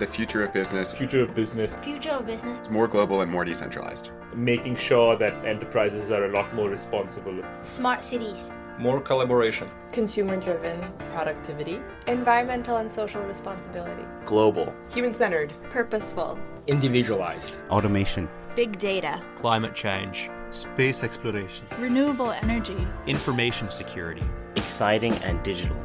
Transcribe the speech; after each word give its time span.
The 0.00 0.06
future 0.06 0.42
of 0.42 0.52
business, 0.54 0.94
future 0.94 1.20
of 1.22 1.34
business, 1.34 1.76
Future 1.76 2.12
of 2.12 2.26
business. 2.26 2.62
more 2.70 2.88
global 2.88 3.20
and 3.20 3.30
more 3.30 3.44
decentralized. 3.44 4.12
making 4.34 4.76
sure 4.76 5.14
that 5.18 5.34
enterprises 5.44 6.10
are 6.10 6.24
a 6.24 6.32
lot 6.32 6.54
more 6.54 6.70
responsible. 6.70 7.36
Smart 7.62 8.02
cities. 8.02 8.56
more 8.78 8.98
collaboration, 8.98 9.68
consumer 9.92 10.36
driven 10.40 10.80
productivity, 11.12 11.78
environmental 12.06 12.78
and 12.78 12.90
social 12.90 13.20
responsibility, 13.20 14.04
global, 14.24 14.72
human 14.94 15.12
centered, 15.12 15.52
purposeful, 15.70 16.38
individualized, 16.66 17.58
automation, 17.68 18.26
Big 18.56 18.78
data. 18.78 19.20
climate 19.36 19.74
change, 19.74 20.30
space 20.50 21.04
exploration, 21.04 21.66
renewable 21.78 22.32
energy, 22.32 22.86
information 23.06 23.70
security, 23.70 24.24
exciting 24.56 25.12
and 25.28 25.42
digital. 25.42 25.76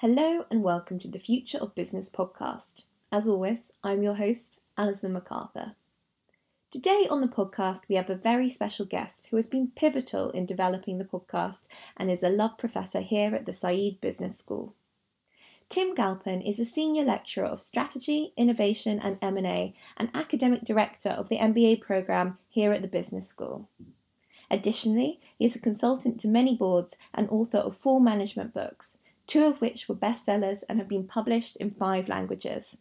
Hello 0.00 0.44
and 0.50 0.62
welcome 0.62 0.98
to 0.98 1.08
the 1.08 1.18
Future 1.18 1.56
of 1.56 1.74
Business 1.74 2.10
podcast. 2.10 2.82
As 3.10 3.26
always, 3.26 3.72
I'm 3.82 4.02
your 4.02 4.16
host, 4.16 4.60
Alison 4.76 5.14
MacArthur. 5.14 5.74
Today 6.70 7.06
on 7.08 7.22
the 7.22 7.26
podcast, 7.26 7.88
we 7.88 7.94
have 7.94 8.10
a 8.10 8.14
very 8.14 8.50
special 8.50 8.84
guest 8.84 9.28
who 9.28 9.36
has 9.36 9.46
been 9.46 9.72
pivotal 9.74 10.28
in 10.32 10.44
developing 10.44 10.98
the 10.98 11.06
podcast 11.06 11.66
and 11.96 12.10
is 12.10 12.22
a 12.22 12.28
Love 12.28 12.58
Professor 12.58 13.00
here 13.00 13.34
at 13.34 13.46
the 13.46 13.54
Said 13.54 13.98
Business 14.02 14.36
School. 14.36 14.74
Tim 15.70 15.94
Galpin 15.94 16.42
is 16.42 16.60
a 16.60 16.66
senior 16.66 17.02
lecturer 17.02 17.46
of 17.46 17.62
strategy, 17.62 18.34
innovation 18.36 18.98
and 18.98 19.16
M&A 19.22 19.74
and 19.96 20.10
academic 20.12 20.62
director 20.62 21.08
of 21.08 21.30
the 21.30 21.38
MBA 21.38 21.80
program 21.80 22.34
here 22.50 22.70
at 22.70 22.82
the 22.82 22.88
Business 22.88 23.26
School. 23.26 23.70
Additionally, 24.50 25.20
he 25.38 25.46
is 25.46 25.56
a 25.56 25.58
consultant 25.58 26.20
to 26.20 26.28
many 26.28 26.54
boards 26.54 26.98
and 27.14 27.30
author 27.30 27.56
of 27.56 27.74
four 27.74 27.98
management 27.98 28.52
books, 28.52 28.98
two 29.26 29.44
of 29.44 29.60
which 29.60 29.88
were 29.88 29.94
bestsellers 29.94 30.62
and 30.68 30.78
have 30.78 30.88
been 30.88 31.06
published 31.06 31.56
in 31.56 31.70
five 31.70 32.08
languages. 32.08 32.78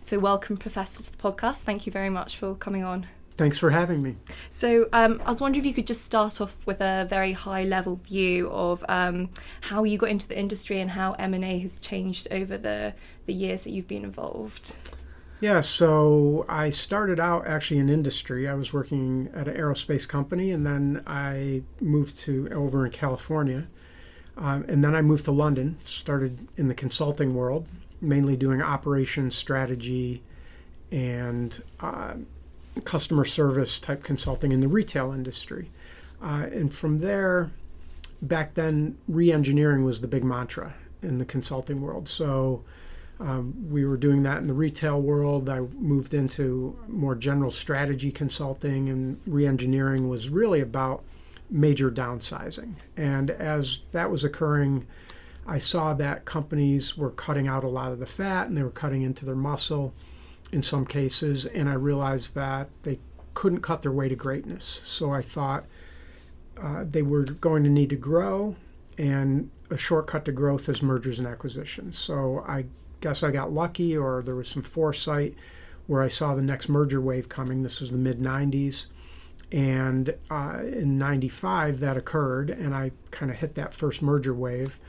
So, 0.00 0.18
welcome, 0.18 0.56
Professor, 0.56 1.02
to 1.02 1.10
the 1.10 1.16
podcast. 1.16 1.58
Thank 1.58 1.86
you 1.86 1.92
very 1.92 2.10
much 2.10 2.36
for 2.36 2.54
coming 2.54 2.82
on. 2.82 3.06
Thanks 3.36 3.58
for 3.58 3.70
having 3.70 4.02
me. 4.02 4.16
So, 4.50 4.88
um, 4.92 5.20
I 5.24 5.30
was 5.30 5.40
wondering 5.40 5.62
if 5.62 5.66
you 5.66 5.74
could 5.74 5.86
just 5.86 6.04
start 6.04 6.40
off 6.40 6.56
with 6.66 6.80
a 6.80 7.06
very 7.08 7.32
high 7.32 7.64
level 7.64 7.96
view 7.96 8.48
of 8.50 8.84
um, 8.88 9.30
how 9.60 9.84
you 9.84 9.98
got 9.98 10.08
into 10.08 10.26
the 10.26 10.38
industry 10.38 10.80
and 10.80 10.90
how 10.90 11.12
M&A 11.12 11.58
has 11.58 11.78
changed 11.78 12.28
over 12.30 12.56
the, 12.56 12.94
the 13.26 13.34
years 13.34 13.64
that 13.64 13.70
you've 13.70 13.88
been 13.88 14.04
involved. 14.04 14.76
Yeah, 15.38 15.60
so 15.60 16.46
I 16.48 16.70
started 16.70 17.20
out 17.20 17.46
actually 17.46 17.78
in 17.78 17.90
industry. 17.90 18.48
I 18.48 18.54
was 18.54 18.72
working 18.72 19.28
at 19.34 19.48
an 19.48 19.56
aerospace 19.56 20.08
company, 20.08 20.50
and 20.50 20.66
then 20.66 21.02
I 21.06 21.62
moved 21.78 22.18
to 22.20 22.48
over 22.52 22.86
in 22.86 22.92
California, 22.92 23.68
um, 24.36 24.64
and 24.68 24.84
then 24.84 24.94
I 24.94 25.02
moved 25.02 25.24
to 25.26 25.32
London. 25.32 25.78
Started 25.84 26.48
in 26.56 26.68
the 26.68 26.74
consulting 26.74 27.34
world, 27.34 27.66
mainly 28.00 28.36
doing 28.36 28.60
operations 28.60 29.34
strategy 29.34 30.22
and 30.92 31.62
uh, 31.80 32.14
customer 32.84 33.24
service 33.24 33.80
type 33.80 34.02
consulting 34.02 34.52
in 34.52 34.60
the 34.60 34.68
retail 34.68 35.12
industry. 35.12 35.70
Uh, 36.22 36.46
and 36.52 36.72
from 36.72 36.98
there, 36.98 37.50
back 38.22 38.54
then, 38.54 38.98
re 39.08 39.32
engineering 39.32 39.84
was 39.84 40.00
the 40.00 40.08
big 40.08 40.24
mantra 40.24 40.74
in 41.02 41.18
the 41.18 41.24
consulting 41.24 41.80
world. 41.80 42.08
So 42.08 42.64
um, 43.18 43.70
we 43.70 43.84
were 43.84 43.96
doing 43.96 44.22
that 44.24 44.38
in 44.38 44.46
the 44.46 44.54
retail 44.54 45.00
world. 45.00 45.48
I 45.48 45.60
moved 45.60 46.12
into 46.14 46.78
more 46.88 47.14
general 47.14 47.50
strategy 47.50 48.12
consulting, 48.12 48.88
and 48.88 49.20
re 49.26 49.46
engineering 49.46 50.08
was 50.08 50.28
really 50.28 50.60
about 50.60 51.02
major 51.50 51.90
downsizing. 51.90 52.74
And 52.96 53.30
as 53.30 53.80
that 53.92 54.10
was 54.10 54.24
occurring, 54.24 54.86
I 55.46 55.58
saw 55.58 55.94
that 55.94 56.24
companies 56.24 56.96
were 56.96 57.10
cutting 57.10 57.46
out 57.46 57.64
a 57.64 57.68
lot 57.68 57.92
of 57.92 57.98
the 57.98 58.06
fat 58.06 58.48
and 58.48 58.56
they 58.56 58.62
were 58.62 58.70
cutting 58.70 59.02
into 59.02 59.24
their 59.24 59.36
muscle 59.36 59.94
in 60.52 60.62
some 60.62 60.86
cases, 60.86 61.46
and 61.46 61.68
I 61.68 61.74
realized 61.74 62.34
that 62.34 62.68
they 62.82 62.98
couldn't 63.34 63.60
cut 63.60 63.82
their 63.82 63.92
way 63.92 64.08
to 64.08 64.16
greatness. 64.16 64.80
So 64.84 65.10
I 65.10 65.22
thought 65.22 65.64
uh, 66.60 66.84
they 66.88 67.02
were 67.02 67.24
going 67.24 67.64
to 67.64 67.70
need 67.70 67.90
to 67.90 67.96
grow, 67.96 68.56
and 68.96 69.50
a 69.70 69.76
shortcut 69.76 70.24
to 70.26 70.32
growth 70.32 70.68
is 70.68 70.82
mergers 70.82 71.18
and 71.18 71.26
acquisitions. 71.26 71.98
So 71.98 72.44
I 72.46 72.66
guess 73.00 73.22
I 73.22 73.30
got 73.30 73.52
lucky, 73.52 73.96
or 73.96 74.22
there 74.22 74.36
was 74.36 74.48
some 74.48 74.62
foresight 74.62 75.34
where 75.86 76.02
I 76.02 76.08
saw 76.08 76.34
the 76.34 76.42
next 76.42 76.68
merger 76.68 77.00
wave 77.00 77.28
coming. 77.28 77.62
This 77.62 77.80
was 77.80 77.90
the 77.90 77.98
mid 77.98 78.20
90s. 78.20 78.86
And 79.52 80.14
uh, 80.30 80.60
in 80.64 80.98
95, 80.98 81.80
that 81.80 81.96
occurred, 81.96 82.50
and 82.50 82.74
I 82.74 82.90
kind 83.10 83.30
of 83.30 83.38
hit 83.38 83.54
that 83.54 83.72
first 83.72 84.02
merger 84.02 84.34
wave. 84.34 84.80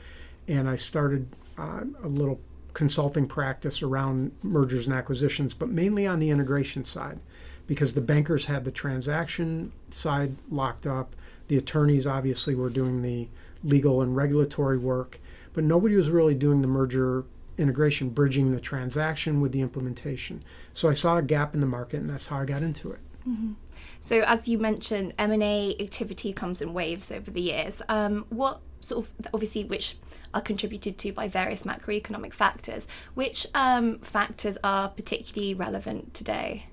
And 0.48 0.68
I 0.68 0.76
started 0.76 1.28
uh, 1.56 1.82
a 2.02 2.08
little 2.08 2.40
consulting 2.74 3.26
practice 3.26 3.82
around 3.82 4.32
mergers 4.42 4.86
and 4.86 4.94
acquisitions, 4.94 5.54
but 5.54 5.68
mainly 5.68 6.06
on 6.06 6.18
the 6.18 6.30
integration 6.30 6.84
side 6.84 7.18
because 7.66 7.92
the 7.92 8.00
bankers 8.00 8.46
had 8.46 8.64
the 8.64 8.70
transaction 8.70 9.72
side 9.90 10.36
locked 10.50 10.86
up. 10.86 11.14
The 11.48 11.56
attorneys 11.56 12.06
obviously 12.06 12.54
were 12.54 12.70
doing 12.70 13.02
the 13.02 13.28
legal 13.62 14.00
and 14.00 14.16
regulatory 14.16 14.78
work, 14.78 15.20
but 15.52 15.64
nobody 15.64 15.94
was 15.94 16.10
really 16.10 16.34
doing 16.34 16.62
the 16.62 16.68
merger 16.68 17.24
integration, 17.58 18.10
bridging 18.10 18.52
the 18.52 18.60
transaction 18.60 19.40
with 19.40 19.52
the 19.52 19.60
implementation. 19.60 20.42
So 20.72 20.88
I 20.88 20.94
saw 20.94 21.18
a 21.18 21.22
gap 21.22 21.54
in 21.54 21.60
the 21.60 21.66
market, 21.66 22.00
and 22.00 22.08
that's 22.08 22.28
how 22.28 22.38
I 22.38 22.44
got 22.44 22.62
into 22.62 22.90
it. 22.90 23.00
Mm-hmm. 23.28 23.52
So, 24.00 24.20
as 24.20 24.48
you 24.48 24.58
mentioned, 24.58 25.14
M 25.18 25.32
and 25.32 25.42
A 25.42 25.76
activity 25.80 26.32
comes 26.32 26.60
in 26.60 26.72
waves 26.72 27.10
over 27.10 27.30
the 27.30 27.40
years. 27.40 27.82
Um, 27.88 28.26
what 28.30 28.60
sort 28.80 29.04
of 29.04 29.26
obviously 29.34 29.64
which 29.64 29.96
are 30.32 30.40
contributed 30.40 30.98
to 30.98 31.12
by 31.12 31.28
various 31.28 31.64
macroeconomic 31.64 32.32
factors? 32.32 32.86
Which 33.14 33.46
um, 33.54 33.98
factors 33.98 34.56
are 34.62 34.88
particularly 34.88 35.54
relevant 35.54 36.14
today? 36.14 36.66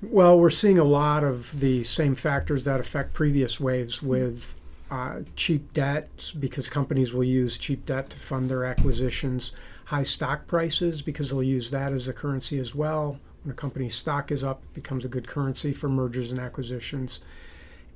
Well, 0.00 0.38
we're 0.38 0.50
seeing 0.50 0.78
a 0.78 0.84
lot 0.84 1.22
of 1.22 1.60
the 1.60 1.84
same 1.84 2.14
factors 2.14 2.64
that 2.64 2.80
affect 2.80 3.14
previous 3.14 3.60
waves 3.60 4.02
with 4.02 4.54
uh, 4.90 5.20
cheap 5.36 5.72
debt 5.72 6.32
because 6.38 6.68
companies 6.68 7.14
will 7.14 7.24
use 7.24 7.56
cheap 7.56 7.86
debt 7.86 8.10
to 8.10 8.18
fund 8.18 8.50
their 8.50 8.64
acquisitions, 8.64 9.52
high 9.86 10.02
stock 10.02 10.46
prices 10.46 11.02
because 11.02 11.30
they'll 11.30 11.42
use 11.42 11.70
that 11.70 11.92
as 11.92 12.08
a 12.08 12.12
currency 12.12 12.58
as 12.58 12.74
well. 12.74 13.18
When 13.42 13.52
a 13.52 13.56
company's 13.56 13.94
stock 13.94 14.30
is 14.30 14.44
up, 14.44 14.62
it 14.62 14.74
becomes 14.74 15.04
a 15.04 15.08
good 15.08 15.26
currency 15.26 15.72
for 15.72 15.88
mergers 15.88 16.30
and 16.30 16.40
acquisitions. 16.40 17.20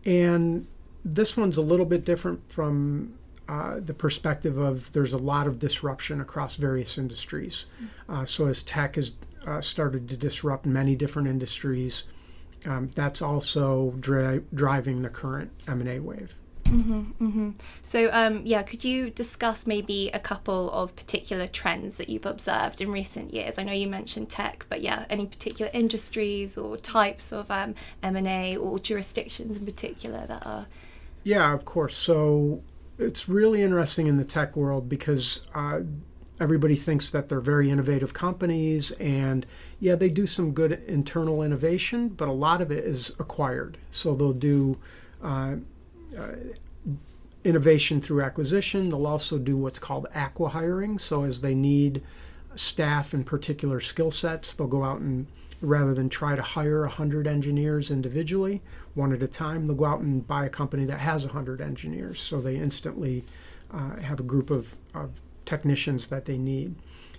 And 0.04 0.66
this 1.04 1.36
one's 1.36 1.56
a 1.56 1.62
little 1.62 1.86
bit 1.86 2.04
different 2.04 2.50
from 2.50 3.14
uh, 3.48 3.78
the 3.78 3.94
perspective 3.94 4.58
of 4.58 4.92
there's 4.92 5.12
a 5.12 5.18
lot 5.18 5.46
of 5.46 5.58
disruption 5.58 6.20
across 6.20 6.56
various 6.56 6.98
industries. 6.98 7.66
Uh, 8.08 8.24
so 8.24 8.46
as 8.46 8.62
tech 8.62 8.96
has 8.96 9.12
uh, 9.46 9.60
started 9.60 10.08
to 10.08 10.16
disrupt 10.16 10.66
many 10.66 10.96
different 10.96 11.28
industries, 11.28 12.04
um, 12.66 12.90
that's 12.94 13.22
also 13.22 13.94
dri- 14.00 14.42
driving 14.52 15.02
the 15.02 15.08
current 15.08 15.52
M&A 15.68 16.00
wave. 16.00 16.34
Mm-hmm, 16.66 17.26
mm-hmm. 17.26 17.50
So, 17.82 18.10
um, 18.12 18.42
yeah, 18.44 18.62
could 18.62 18.84
you 18.84 19.10
discuss 19.10 19.66
maybe 19.66 20.10
a 20.12 20.18
couple 20.18 20.70
of 20.70 20.94
particular 20.96 21.46
trends 21.46 21.96
that 21.96 22.08
you've 22.08 22.26
observed 22.26 22.80
in 22.80 22.90
recent 22.90 23.32
years? 23.32 23.58
I 23.58 23.62
know 23.64 23.72
you 23.72 23.88
mentioned 23.88 24.28
tech, 24.28 24.66
but 24.68 24.80
yeah, 24.80 25.06
any 25.08 25.26
particular 25.26 25.70
industries 25.72 26.58
or 26.58 26.76
types 26.76 27.32
of 27.32 27.50
um, 27.50 27.74
M&A 28.02 28.56
or 28.56 28.78
jurisdictions 28.78 29.56
in 29.56 29.64
particular 29.64 30.26
that 30.26 30.46
are 30.46 30.66
yeah, 31.26 31.52
of 31.52 31.64
course. 31.64 31.98
So 31.98 32.62
it's 33.00 33.28
really 33.28 33.60
interesting 33.60 34.06
in 34.06 34.16
the 34.16 34.24
tech 34.24 34.54
world 34.54 34.88
because 34.88 35.40
uh, 35.56 35.80
everybody 36.38 36.76
thinks 36.76 37.10
that 37.10 37.28
they're 37.28 37.40
very 37.40 37.68
innovative 37.68 38.14
companies, 38.14 38.92
and 38.92 39.44
yeah, 39.80 39.96
they 39.96 40.08
do 40.08 40.24
some 40.24 40.52
good 40.52 40.84
internal 40.86 41.42
innovation, 41.42 42.10
but 42.10 42.28
a 42.28 42.32
lot 42.32 42.60
of 42.60 42.70
it 42.70 42.84
is 42.84 43.10
acquired. 43.18 43.76
So 43.90 44.14
they'll 44.14 44.32
do 44.32 44.78
uh, 45.20 45.56
innovation 47.44 48.00
through 48.00 48.22
acquisition. 48.22 48.88
They'll 48.88 49.06
also 49.06 49.38
do 49.38 49.56
what's 49.56 49.78
called 49.78 50.06
acquihiring. 50.14 51.00
So 51.00 51.24
as 51.24 51.40
they 51.40 51.54
need 51.54 52.02
staff 52.54 53.14
in 53.14 53.24
particular 53.24 53.80
skill 53.80 54.10
sets, 54.10 54.52
they'll 54.52 54.66
go 54.66 54.84
out 54.84 55.00
and 55.00 55.26
rather 55.60 55.94
than 55.94 56.08
try 56.08 56.36
to 56.36 56.42
hire 56.42 56.82
100 56.82 57.26
engineers 57.26 57.90
individually 57.90 58.60
one 58.94 59.12
at 59.12 59.22
a 59.22 59.28
time 59.28 59.66
they'll 59.66 59.76
go 59.76 59.84
out 59.84 60.00
and 60.00 60.26
buy 60.26 60.44
a 60.44 60.50
company 60.50 60.84
that 60.84 61.00
has 61.00 61.24
100 61.24 61.60
engineers 61.60 62.20
so 62.20 62.40
they 62.40 62.56
instantly 62.56 63.24
uh, 63.70 63.96
have 63.96 64.20
a 64.20 64.22
group 64.22 64.50
of, 64.50 64.76
of 64.94 65.20
technicians 65.44 66.08
that 66.08 66.26
they 66.26 66.36
need 66.36 66.74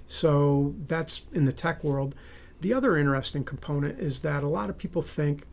so 0.06 0.76
that's 0.88 1.24
in 1.34 1.46
the 1.46 1.52
tech 1.52 1.84
world 1.84 2.16
the 2.62 2.74
other 2.74 2.98
interesting 2.98 3.44
component 3.44 4.00
is 4.00 4.22
that 4.22 4.44
a 4.44 4.48
lot 4.48 4.70
of 4.70 4.78
people 4.78 5.02
think 5.02 5.46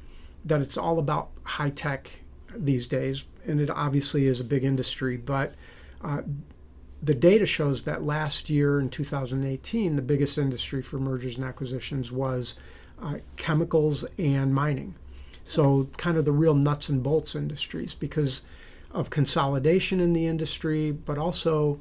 that 0.45 0.61
it's 0.61 0.77
all 0.77 0.99
about 0.99 1.31
high 1.45 1.71
tech 1.71 2.21
these 2.57 2.87
days 2.87 3.25
and 3.47 3.61
it 3.61 3.71
obviously 3.71 4.27
is 4.27 4.41
a 4.41 4.45
big 4.45 4.65
industry 4.65 5.17
but 5.17 5.55
uh, 6.03 6.23
the 7.05 7.15
data 7.15 7.45
shows 7.45 7.83
that 7.83 8.03
last 8.03 8.49
year 8.49 8.81
in 8.81 8.89
2018, 8.89 9.97
the 9.97 10.03
biggest 10.03 10.39
industry 10.39 10.81
for 10.81 10.99
mergers 10.99 11.37
and 11.37 11.45
acquisitions 11.45 12.11
was 12.11 12.55
uh, 13.03 13.17
chemicals 13.37 14.07
and 14.17 14.55
mining. 14.55 14.95
So, 15.45 15.91
kind 15.99 16.17
of 16.17 16.25
the 16.25 16.33
real 16.33 16.55
nuts 16.55 16.89
and 16.89 17.03
bolts 17.03 17.35
industries 17.35 17.95
because 17.95 18.41
of 18.91 19.11
consolidation 19.11 20.01
in 20.01 20.15
the 20.15 20.27
industry, 20.27 20.93
but 20.93 21.19
also 21.19 21.81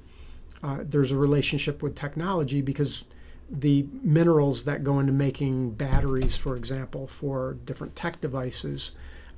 uh, 0.62 0.80
there's 0.82 1.12
a 1.12 1.18
relationship 1.18 1.82
with 1.82 1.96
technology 1.96 2.62
because 2.62 3.06
the 3.50 3.88
minerals 4.02 4.66
that 4.66 4.84
go 4.84 5.00
into 5.00 5.14
making 5.14 5.72
batteries, 5.72 6.36
for 6.36 6.58
example, 6.58 7.08
for 7.08 7.58
different 7.66 7.96
tech 7.96 8.20
devices, 8.20 8.92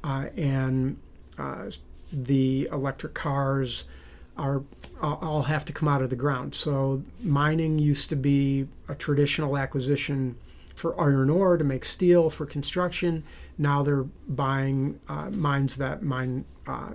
uh, 0.03 0.27
and 0.35 0.97
uh, 1.37 1.69
the 2.11 2.69
electric 2.71 3.13
cars 3.13 3.85
are 4.37 4.63
all 5.01 5.43
have 5.43 5.65
to 5.65 5.73
come 5.73 5.87
out 5.87 6.01
of 6.01 6.09
the 6.09 6.15
ground. 6.15 6.55
So 6.55 7.03
mining 7.23 7.79
used 7.79 8.09
to 8.09 8.15
be 8.15 8.67
a 8.87 8.95
traditional 8.95 9.57
acquisition 9.57 10.37
for 10.73 10.99
iron 10.99 11.29
ore 11.29 11.57
to 11.57 11.63
make 11.63 11.85
steel 11.85 12.29
for 12.29 12.45
construction. 12.45 13.23
Now 13.57 13.83
they're 13.83 14.05
buying 14.27 14.99
uh, 15.07 15.29
mines 15.31 15.77
that 15.77 16.03
mine 16.03 16.45
uh, 16.67 16.91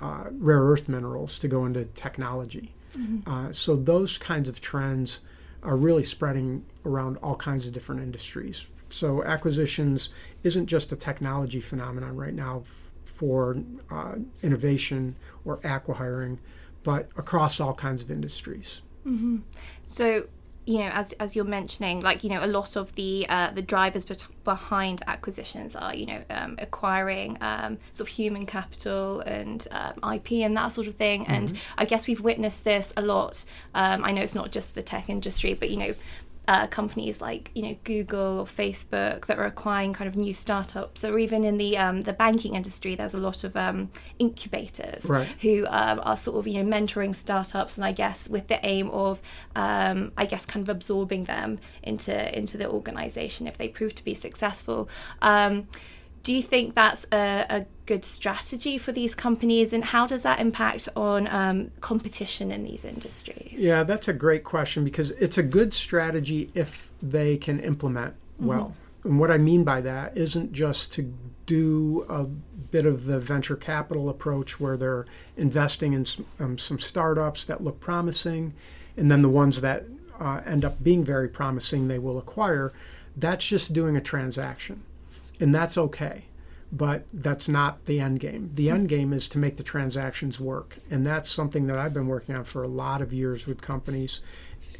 uh, 0.00 0.24
rare 0.32 0.60
earth 0.60 0.88
minerals 0.88 1.38
to 1.40 1.48
go 1.48 1.64
into 1.66 1.84
technology. 1.84 2.72
Mm-hmm. 2.96 3.30
Uh, 3.30 3.52
so 3.52 3.76
those 3.76 4.18
kinds 4.18 4.48
of 4.48 4.60
trends 4.60 5.20
are 5.62 5.76
really 5.76 6.04
spreading 6.04 6.64
around 6.84 7.16
all 7.18 7.36
kinds 7.36 7.66
of 7.66 7.72
different 7.72 8.02
industries. 8.02 8.66
So 8.90 9.22
acquisitions 9.24 10.10
isn't 10.42 10.66
just 10.66 10.92
a 10.92 10.96
technology 10.96 11.60
phenomenon 11.60 12.16
right 12.16 12.34
now 12.34 12.64
for 13.04 13.56
uh, 13.90 14.16
innovation 14.42 15.16
or 15.44 15.58
acquihiring, 15.58 16.38
but 16.82 17.08
across 17.16 17.60
all 17.60 17.74
kinds 17.74 18.02
of 18.02 18.10
industries. 18.10 18.82
Mm-hmm. 19.06 19.38
So 19.86 20.26
you 20.64 20.78
know, 20.78 20.90
as 20.92 21.12
as 21.14 21.34
you're 21.34 21.44
mentioning, 21.44 22.00
like 22.00 22.22
you 22.22 22.30
know, 22.30 22.44
a 22.44 22.46
lot 22.46 22.76
of 22.76 22.94
the 22.94 23.26
uh, 23.28 23.50
the 23.50 23.62
drivers 23.62 24.04
be- 24.04 24.14
behind 24.44 25.02
acquisitions 25.08 25.74
are 25.74 25.92
you 25.94 26.06
know 26.06 26.22
um, 26.30 26.54
acquiring 26.58 27.36
um, 27.40 27.78
sort 27.90 28.08
of 28.08 28.14
human 28.14 28.46
capital 28.46 29.20
and 29.20 29.66
um, 29.72 30.14
IP 30.14 30.32
and 30.32 30.56
that 30.56 30.68
sort 30.68 30.86
of 30.86 30.94
thing. 30.94 31.22
Mm-hmm. 31.22 31.32
And 31.32 31.60
I 31.76 31.84
guess 31.84 32.06
we've 32.06 32.20
witnessed 32.20 32.62
this 32.62 32.92
a 32.96 33.02
lot. 33.02 33.44
Um, 33.74 34.04
I 34.04 34.12
know 34.12 34.22
it's 34.22 34.36
not 34.36 34.52
just 34.52 34.76
the 34.76 34.82
tech 34.82 35.08
industry, 35.08 35.54
but 35.54 35.68
you 35.68 35.76
know, 35.78 35.94
uh, 36.48 36.66
companies 36.66 37.20
like 37.20 37.50
you 37.54 37.62
know 37.62 37.76
Google 37.84 38.40
or 38.40 38.44
Facebook 38.44 39.26
that 39.26 39.38
are 39.38 39.44
acquiring 39.44 39.92
kind 39.92 40.08
of 40.08 40.16
new 40.16 40.32
startups, 40.32 41.04
or 41.04 41.18
even 41.18 41.44
in 41.44 41.56
the 41.56 41.78
um, 41.78 42.00
the 42.02 42.12
banking 42.12 42.54
industry, 42.54 42.94
there's 42.94 43.14
a 43.14 43.18
lot 43.18 43.44
of 43.44 43.56
um, 43.56 43.90
incubators 44.18 45.04
right. 45.04 45.28
who 45.40 45.66
um, 45.68 46.00
are 46.02 46.16
sort 46.16 46.38
of 46.38 46.48
you 46.48 46.62
know 46.62 46.68
mentoring 46.68 47.14
startups, 47.14 47.76
and 47.76 47.84
I 47.84 47.92
guess 47.92 48.28
with 48.28 48.48
the 48.48 48.64
aim 48.66 48.90
of 48.90 49.22
um, 49.54 50.12
I 50.16 50.26
guess 50.26 50.44
kind 50.44 50.62
of 50.62 50.68
absorbing 50.68 51.24
them 51.24 51.60
into 51.82 52.36
into 52.36 52.56
the 52.56 52.68
organization 52.68 53.46
if 53.46 53.56
they 53.56 53.68
prove 53.68 53.94
to 53.96 54.04
be 54.04 54.14
successful. 54.14 54.88
Do 56.22 56.34
you 56.34 56.42
think 56.42 56.74
that's 56.74 57.06
a, 57.12 57.46
a, 57.48 57.66
good 57.86 58.04
strategy 58.04 58.78
for 58.78 58.92
these 58.92 59.14
companies 59.14 59.72
and 59.72 59.84
how 59.84 60.06
does 60.06 60.22
that 60.22 60.40
impact 60.40 60.88
on 60.94 61.26
um, 61.28 61.70
competition 61.80 62.50
in 62.50 62.62
these 62.62 62.84
industries 62.84 63.54
yeah 63.58 63.82
that's 63.82 64.08
a 64.08 64.12
great 64.12 64.44
question 64.44 64.84
because 64.84 65.10
it's 65.12 65.36
a 65.36 65.42
good 65.42 65.74
strategy 65.74 66.50
if 66.54 66.90
they 67.02 67.36
can 67.36 67.58
implement 67.60 68.14
mm-hmm. 68.14 68.46
well 68.46 68.64
mm-hmm. 69.00 69.08
and 69.08 69.18
what 69.18 69.30
i 69.30 69.36
mean 69.36 69.64
by 69.64 69.80
that 69.80 70.16
isn't 70.16 70.52
just 70.52 70.92
to 70.92 71.12
do 71.44 72.06
a 72.08 72.24
bit 72.24 72.86
of 72.86 73.04
the 73.06 73.18
venture 73.18 73.56
capital 73.56 74.08
approach 74.08 74.60
where 74.60 74.76
they're 74.76 75.04
investing 75.36 75.92
in 75.92 76.06
some, 76.06 76.24
um, 76.38 76.56
some 76.56 76.78
startups 76.78 77.44
that 77.44 77.62
look 77.62 77.80
promising 77.80 78.54
and 78.96 79.10
then 79.10 79.22
the 79.22 79.28
ones 79.28 79.60
that 79.60 79.84
uh, 80.20 80.40
end 80.46 80.64
up 80.64 80.82
being 80.82 81.04
very 81.04 81.28
promising 81.28 81.88
they 81.88 81.98
will 81.98 82.16
acquire 82.16 82.72
that's 83.16 83.44
just 83.44 83.72
doing 83.72 83.96
a 83.96 84.00
transaction 84.00 84.84
and 85.42 85.54
that's 85.54 85.76
okay 85.76 86.24
but 86.72 87.04
that's 87.12 87.48
not 87.48 87.84
the 87.84 88.00
end 88.00 88.18
game. 88.18 88.50
The 88.54 88.70
end 88.70 88.88
game 88.88 89.12
is 89.12 89.28
to 89.28 89.38
make 89.38 89.58
the 89.58 89.62
transactions 89.62 90.40
work, 90.40 90.78
and 90.90 91.06
that's 91.06 91.30
something 91.30 91.66
that 91.66 91.78
I've 91.78 91.92
been 91.92 92.06
working 92.06 92.34
on 92.34 92.44
for 92.44 92.62
a 92.62 92.68
lot 92.68 93.02
of 93.02 93.12
years 93.12 93.46
with 93.46 93.60
companies. 93.60 94.20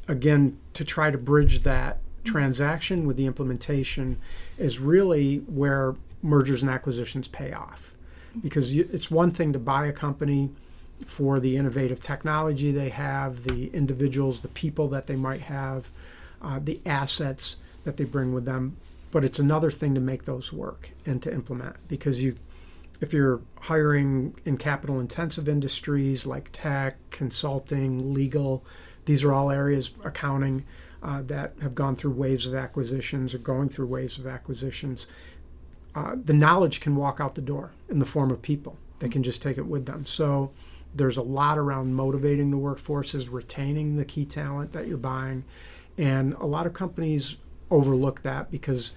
Again, 0.08 0.58
to 0.72 0.86
try 0.86 1.10
to 1.10 1.18
bridge 1.18 1.64
that 1.64 1.98
transaction 2.24 3.06
with 3.06 3.18
the 3.18 3.26
implementation 3.26 4.18
is 4.56 4.78
really 4.78 5.38
where 5.40 5.94
mergers 6.22 6.62
and 6.62 6.70
acquisitions 6.70 7.28
pay 7.28 7.52
off, 7.52 7.94
because 8.40 8.72
it's 8.74 9.10
one 9.10 9.30
thing 9.30 9.52
to 9.52 9.58
buy 9.58 9.86
a 9.86 9.92
company 9.92 10.48
for 11.04 11.40
the 11.40 11.58
innovative 11.58 12.00
technology 12.00 12.70
they 12.70 12.88
have, 12.88 13.44
the 13.44 13.66
individuals, 13.74 14.40
the 14.40 14.48
people 14.48 14.88
that 14.88 15.08
they 15.08 15.16
might 15.16 15.42
have, 15.42 15.90
uh, 16.40 16.58
the 16.62 16.80
assets 16.86 17.56
that 17.84 17.98
they 17.98 18.04
bring 18.04 18.32
with 18.32 18.46
them 18.46 18.78
but 19.12 19.24
it's 19.24 19.38
another 19.38 19.70
thing 19.70 19.94
to 19.94 20.00
make 20.00 20.24
those 20.24 20.52
work 20.52 20.90
and 21.06 21.22
to 21.22 21.32
implement 21.32 21.76
because 21.86 22.22
you 22.22 22.34
if 23.00 23.12
you're 23.12 23.40
hiring 23.60 24.34
in 24.44 24.56
capital 24.56 24.98
intensive 24.98 25.48
industries 25.48 26.26
like 26.26 26.50
tech 26.52 26.96
consulting 27.10 28.12
legal 28.12 28.64
these 29.04 29.22
are 29.22 29.32
all 29.32 29.50
areas 29.50 29.92
accounting 30.02 30.64
uh, 31.02 31.22
that 31.22 31.52
have 31.62 31.74
gone 31.74 31.94
through 31.94 32.12
waves 32.12 32.46
of 32.46 32.54
acquisitions 32.54 33.34
or 33.34 33.38
going 33.38 33.68
through 33.68 33.86
waves 33.86 34.18
of 34.18 34.26
acquisitions 34.26 35.06
uh, 35.94 36.16
the 36.24 36.32
knowledge 36.32 36.80
can 36.80 36.96
walk 36.96 37.20
out 37.20 37.36
the 37.36 37.42
door 37.42 37.70
in 37.88 38.00
the 38.00 38.06
form 38.06 38.30
of 38.30 38.42
people 38.42 38.76
they 39.02 39.08
can 39.08 39.24
just 39.24 39.42
take 39.42 39.58
it 39.58 39.66
with 39.66 39.86
them. 39.86 40.06
So 40.06 40.52
there's 40.94 41.16
a 41.16 41.22
lot 41.22 41.58
around 41.58 41.94
motivating 41.94 42.52
the 42.52 42.56
workforces 42.56 43.28
retaining 43.28 43.96
the 43.96 44.04
key 44.04 44.24
talent 44.24 44.72
that 44.74 44.86
you're 44.86 44.96
buying. 44.96 45.42
And 45.98 46.34
a 46.34 46.46
lot 46.46 46.66
of 46.66 46.72
companies 46.72 47.36
overlook 47.72 48.22
that 48.22 48.50
because 48.50 48.92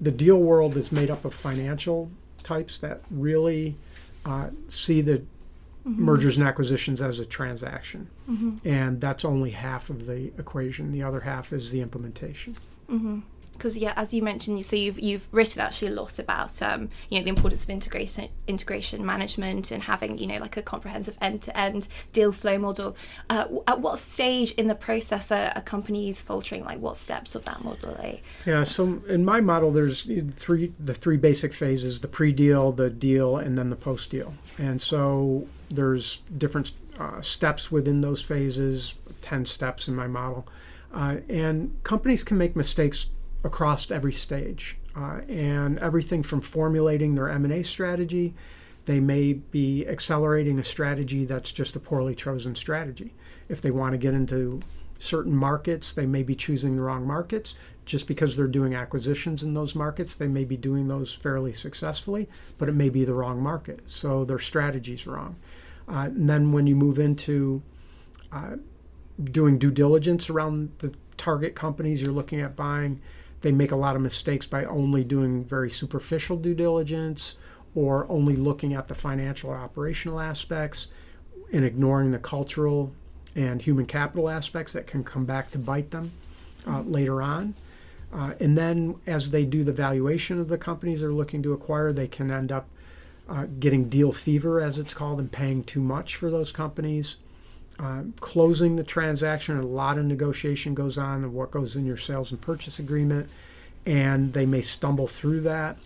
the 0.00 0.12
deal 0.12 0.36
world 0.36 0.76
is 0.76 0.92
made 0.92 1.10
up 1.10 1.24
of 1.24 1.34
financial 1.34 2.10
types 2.42 2.78
that 2.78 3.00
really 3.10 3.76
uh, 4.24 4.50
see 4.68 5.00
the 5.00 5.18
mm-hmm. 5.18 6.02
mergers 6.02 6.36
and 6.36 6.46
acquisitions 6.46 7.00
as 7.02 7.18
a 7.18 7.26
transaction. 7.26 8.08
Mm-hmm. 8.30 8.68
And 8.68 9.00
that's 9.00 9.24
only 9.24 9.50
half 9.50 9.90
of 9.90 10.06
the 10.06 10.32
equation. 10.38 10.92
The 10.92 11.02
other 11.02 11.20
half 11.20 11.52
is 11.52 11.70
the 11.70 11.80
implementation. 11.80 12.56
Mm-hmm 12.90 13.20
because 13.58 13.76
yeah, 13.76 13.92
as 13.96 14.14
you 14.14 14.22
mentioned, 14.22 14.64
so 14.64 14.76
you've 14.76 14.98
you've 14.98 15.28
written 15.32 15.60
actually 15.60 15.88
a 15.88 15.94
lot 15.94 16.18
about 16.18 16.62
um, 16.62 16.88
you 17.10 17.18
know 17.18 17.24
the 17.24 17.30
importance 17.30 17.64
of 17.64 17.70
integration 17.70 18.28
integration 18.46 19.04
management 19.04 19.70
and 19.72 19.82
having 19.82 20.16
you 20.16 20.26
know 20.26 20.38
like 20.38 20.56
a 20.56 20.62
comprehensive 20.62 21.18
end 21.20 21.42
to 21.42 21.58
end 21.58 21.88
deal 22.12 22.32
flow 22.32 22.56
model. 22.56 22.96
Uh, 23.28 23.46
at 23.66 23.80
what 23.80 23.98
stage 23.98 24.52
in 24.52 24.68
the 24.68 24.74
process 24.74 25.32
are, 25.32 25.52
are, 25.54 25.62
companies 25.62 26.20
faltering? 26.20 26.64
Like 26.64 26.78
what 26.78 26.96
steps 26.96 27.34
of 27.34 27.44
that 27.46 27.62
model? 27.64 27.96
Are 27.96 28.14
yeah, 28.46 28.62
so 28.62 29.02
in 29.08 29.24
my 29.24 29.40
model, 29.40 29.72
there's 29.72 30.02
three 30.32 30.72
the 30.78 30.94
three 30.94 31.16
basic 31.16 31.52
phases: 31.52 32.00
the 32.00 32.08
pre-deal, 32.08 32.72
the 32.72 32.88
deal, 32.88 33.36
and 33.36 33.58
then 33.58 33.70
the 33.70 33.76
post-deal. 33.76 34.34
And 34.56 34.80
so 34.80 35.48
there's 35.68 36.22
different 36.36 36.72
uh, 36.98 37.20
steps 37.20 37.70
within 37.72 38.00
those 38.02 38.22
phases, 38.22 38.94
ten 39.20 39.46
steps 39.46 39.88
in 39.88 39.96
my 39.96 40.06
model. 40.06 40.46
Uh, 40.92 41.16
and 41.28 41.76
companies 41.84 42.24
can 42.24 42.38
make 42.38 42.56
mistakes 42.56 43.10
across 43.44 43.90
every 43.90 44.12
stage. 44.12 44.78
Uh, 44.96 45.20
and 45.28 45.78
everything 45.78 46.22
from 46.22 46.40
formulating 46.40 47.14
their 47.14 47.28
M&A 47.28 47.62
strategy, 47.62 48.34
they 48.86 48.98
may 48.98 49.32
be 49.32 49.86
accelerating 49.86 50.58
a 50.58 50.64
strategy 50.64 51.24
that's 51.24 51.52
just 51.52 51.76
a 51.76 51.80
poorly 51.80 52.14
chosen 52.14 52.56
strategy. 52.56 53.14
If 53.48 53.62
they 53.62 53.70
want 53.70 53.92
to 53.92 53.98
get 53.98 54.14
into 54.14 54.60
certain 54.98 55.36
markets, 55.36 55.92
they 55.92 56.06
may 56.06 56.22
be 56.22 56.34
choosing 56.34 56.76
the 56.76 56.82
wrong 56.82 57.06
markets. 57.06 57.54
Just 57.84 58.08
because 58.08 58.36
they're 58.36 58.46
doing 58.46 58.74
acquisitions 58.74 59.42
in 59.42 59.54
those 59.54 59.74
markets, 59.74 60.14
they 60.14 60.26
may 60.26 60.44
be 60.44 60.56
doing 60.56 60.88
those 60.88 61.14
fairly 61.14 61.52
successfully, 61.52 62.28
but 62.58 62.68
it 62.68 62.74
may 62.74 62.88
be 62.88 63.04
the 63.04 63.14
wrong 63.14 63.40
market. 63.40 63.82
So 63.86 64.24
their 64.24 64.38
strategy's 64.38 65.06
wrong. 65.06 65.36
Uh, 65.88 66.06
and 66.06 66.28
then 66.28 66.52
when 66.52 66.66
you 66.66 66.74
move 66.74 66.98
into 66.98 67.62
uh, 68.32 68.56
doing 69.22 69.58
due 69.58 69.70
diligence 69.70 70.28
around 70.28 70.72
the 70.78 70.92
target 71.16 71.54
companies 71.54 72.02
you're 72.02 72.12
looking 72.12 72.40
at 72.40 72.56
buying, 72.56 73.00
they 73.40 73.52
make 73.52 73.70
a 73.70 73.76
lot 73.76 73.96
of 73.96 74.02
mistakes 74.02 74.46
by 74.46 74.64
only 74.64 75.04
doing 75.04 75.44
very 75.44 75.70
superficial 75.70 76.36
due 76.36 76.54
diligence 76.54 77.36
or 77.74 78.10
only 78.10 78.34
looking 78.34 78.74
at 78.74 78.88
the 78.88 78.94
financial 78.94 79.50
or 79.50 79.56
operational 79.56 80.20
aspects 80.20 80.88
and 81.52 81.64
ignoring 81.64 82.10
the 82.10 82.18
cultural 82.18 82.92
and 83.36 83.62
human 83.62 83.86
capital 83.86 84.28
aspects 84.28 84.72
that 84.72 84.86
can 84.86 85.04
come 85.04 85.24
back 85.24 85.50
to 85.50 85.58
bite 85.58 85.90
them 85.90 86.12
uh, 86.66 86.80
later 86.80 87.22
on. 87.22 87.54
Uh, 88.12 88.32
and 88.40 88.56
then 88.56 88.96
as 89.06 89.30
they 89.30 89.44
do 89.44 89.62
the 89.62 89.72
valuation 89.72 90.40
of 90.40 90.48
the 90.48 90.58
companies 90.58 91.00
they're 91.00 91.12
looking 91.12 91.42
to 91.42 91.52
acquire, 91.52 91.92
they 91.92 92.08
can 92.08 92.30
end 92.30 92.50
up 92.50 92.66
uh, 93.28 93.46
getting 93.60 93.88
deal 93.88 94.10
fever, 94.10 94.60
as 94.60 94.78
it's 94.78 94.94
called, 94.94 95.20
and 95.20 95.30
paying 95.30 95.62
too 95.62 95.80
much 95.80 96.16
for 96.16 96.30
those 96.30 96.50
companies. 96.50 97.16
Uh, 97.78 98.02
closing 98.18 98.74
the 98.76 98.82
transaction, 98.82 99.56
a 99.56 99.66
lot 99.66 99.98
of 99.98 100.04
negotiation 100.04 100.74
goes 100.74 100.98
on 100.98 101.22
of 101.22 101.32
what 101.32 101.50
goes 101.50 101.76
in 101.76 101.86
your 101.86 101.96
sales 101.96 102.32
and 102.32 102.40
purchase 102.40 102.78
agreement, 102.78 103.28
and 103.86 104.32
they 104.32 104.44
may 104.44 104.60
stumble 104.60 105.06
through 105.06 105.40
that 105.40 105.76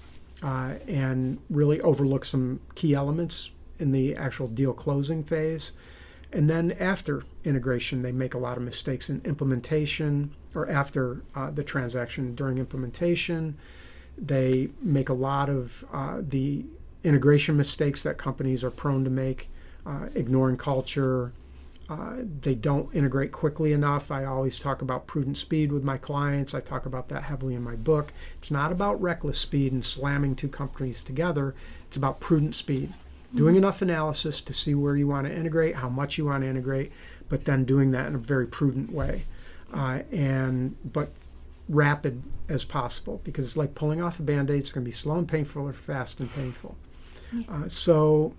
uh, 0.43 0.75
and 0.89 1.39
really 1.51 1.81
overlook 1.83 2.25
some 2.25 2.61
key 2.75 2.95
elements 2.95 3.51
in 3.79 3.93
the 3.93 4.17
actual 4.17 4.49
deal 4.49 4.73
closing 4.73 5.23
phase. 5.23 5.73
And 6.33 6.49
then 6.49 6.73
after 6.73 7.25
integration, 7.45 8.01
they 8.01 8.13
make 8.13 8.33
a 8.33 8.39
lot 8.39 8.57
of 8.57 8.63
mistakes 8.63 9.11
in 9.11 9.21
implementation 9.25 10.35
or 10.55 10.69
after 10.71 11.21
uh, 11.35 11.51
the 11.51 11.63
transaction 11.63 12.35
during 12.35 12.57
implementation. 12.57 13.59
They 14.17 14.71
make 14.81 15.11
a 15.11 15.15
lot 15.15 15.51
of 15.51 15.85
uh, 15.93 16.23
the 16.27 16.65
integration 17.05 17.57
mistakes 17.57 18.03
that 18.03 18.17
companies 18.17 18.65
are 18.65 18.71
prone 18.71 19.05
to 19.05 19.11
make, 19.11 19.49
uh, 19.85 20.09
ignoring 20.15 20.57
culture, 20.57 21.33
uh, 21.89 22.17
they 22.41 22.55
don't 22.55 22.95
integrate 22.95 23.33
quickly 23.33 23.73
enough. 23.73 24.11
I 24.11 24.25
always 24.25 24.59
talk 24.59 24.81
about 24.83 25.07
prudent 25.07 25.37
speed 25.37 25.73
with 25.73 25.83
my 25.83 25.99
clients. 25.99 26.55
I 26.55 26.61
talk 26.61 26.87
about 26.87 27.09
that 27.09 27.25
heavily 27.25 27.55
in 27.55 27.63
my 27.63 27.75
book. 27.75 28.13
It's 28.39 28.51
not 28.51 28.73
about 28.73 29.01
reckless 29.01 29.39
speed 29.39 29.73
and 29.73 29.85
slamming 29.85 30.37
two 30.37 30.49
companies 30.49 31.03
together. 31.03 31.55
It's 31.89 31.97
about 31.97 32.21
prudent 32.21 32.55
speed, 32.55 32.93
doing 33.35 33.57
enough 33.57 33.83
analysis 33.83 34.41
to 34.41 34.53
see 34.53 34.75
where 34.75 34.97
you 34.97 35.07
want 35.07 35.27
to 35.27 35.35
integrate, 35.35 35.77
how 35.77 35.89
much 35.89 36.17
you 36.17 36.27
want 36.27 36.45
to 36.45 36.49
integrate, 36.49 36.93
but 37.29 37.45
then 37.45 37.65
doing 37.65 37.91
that 37.91 38.07
in 38.07 38.15
a 38.15 38.19
very 38.19 38.47
prudent 38.47 38.93
way, 38.93 39.25
uh, 39.73 40.01
and 40.11 40.77
but 40.91 41.11
rapid 41.69 42.23
as 42.49 42.65
possible 42.65 43.21
because 43.25 43.47
it's 43.47 43.57
like 43.57 43.75
pulling 43.75 44.03
off 44.03 44.19
a 44.19 44.23
band-aid. 44.23 44.61
It's 44.61 44.73
going 44.73 44.85
to 44.85 44.89
be 44.89 44.95
slow 44.95 45.19
and 45.19 45.29
painful 45.29 45.63
or 45.63 45.73
fast 45.73 46.21
and 46.21 46.33
painful. 46.33 46.77
Uh, 47.49 47.69
so, 47.69 48.35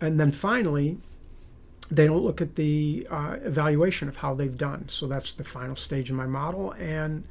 and 0.00 0.20
then 0.20 0.30
finally, 0.32 0.98
they 1.90 2.06
don't 2.06 2.24
look 2.24 2.40
at 2.40 2.56
the 2.56 3.06
uh, 3.10 3.36
evaluation 3.42 4.08
of 4.08 4.18
how 4.18 4.34
they've 4.34 4.56
done. 4.56 4.88
So 4.88 5.06
that's 5.06 5.32
the 5.32 5.44
final 5.44 5.76
stage 5.76 6.10
in 6.10 6.16
my 6.16 6.26
model, 6.26 6.72
and 6.72 7.24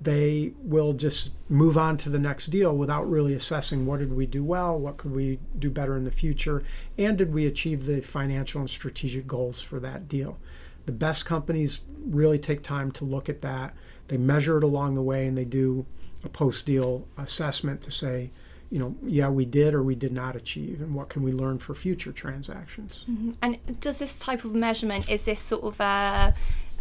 they 0.00 0.52
will 0.58 0.92
just 0.94 1.30
move 1.48 1.78
on 1.78 1.96
to 1.98 2.10
the 2.10 2.18
next 2.18 2.46
deal 2.46 2.76
without 2.76 3.08
really 3.08 3.34
assessing 3.34 3.86
what 3.86 4.00
did 4.00 4.12
we 4.12 4.26
do 4.26 4.42
well, 4.42 4.76
what 4.76 4.96
could 4.96 5.12
we 5.12 5.38
do 5.56 5.70
better 5.70 5.96
in 5.96 6.02
the 6.02 6.10
future, 6.10 6.64
and 6.98 7.16
did 7.16 7.32
we 7.32 7.46
achieve 7.46 7.86
the 7.86 8.00
financial 8.00 8.60
and 8.60 8.70
strategic 8.70 9.28
goals 9.28 9.62
for 9.62 9.78
that 9.78 10.08
deal. 10.08 10.38
The 10.86 10.92
best 10.92 11.24
companies 11.24 11.80
really 12.04 12.40
take 12.40 12.62
time 12.64 12.90
to 12.92 13.04
look 13.04 13.28
at 13.28 13.42
that. 13.42 13.74
They 14.08 14.16
measure 14.16 14.58
it 14.58 14.64
along 14.64 14.94
the 14.94 15.02
way, 15.02 15.26
and 15.28 15.38
they 15.38 15.44
do 15.44 15.86
a 16.24 16.28
post-deal 16.28 17.06
assessment 17.16 17.82
to 17.82 17.92
say, 17.92 18.32
you 18.72 18.78
know, 18.78 18.96
yeah, 19.04 19.28
we 19.28 19.44
did 19.44 19.74
or 19.74 19.82
we 19.82 19.94
did 19.94 20.12
not 20.12 20.34
achieve, 20.34 20.80
and 20.80 20.94
what 20.94 21.10
can 21.10 21.22
we 21.22 21.30
learn 21.30 21.58
for 21.58 21.74
future 21.74 22.10
transactions. 22.10 23.04
Mm-hmm. 23.08 23.32
And 23.42 23.80
does 23.80 23.98
this 23.98 24.18
type 24.18 24.44
of 24.44 24.54
measurement 24.54 25.10
is 25.10 25.26
this 25.26 25.40
sort 25.40 25.62
of 25.62 25.78
uh, 25.78 26.32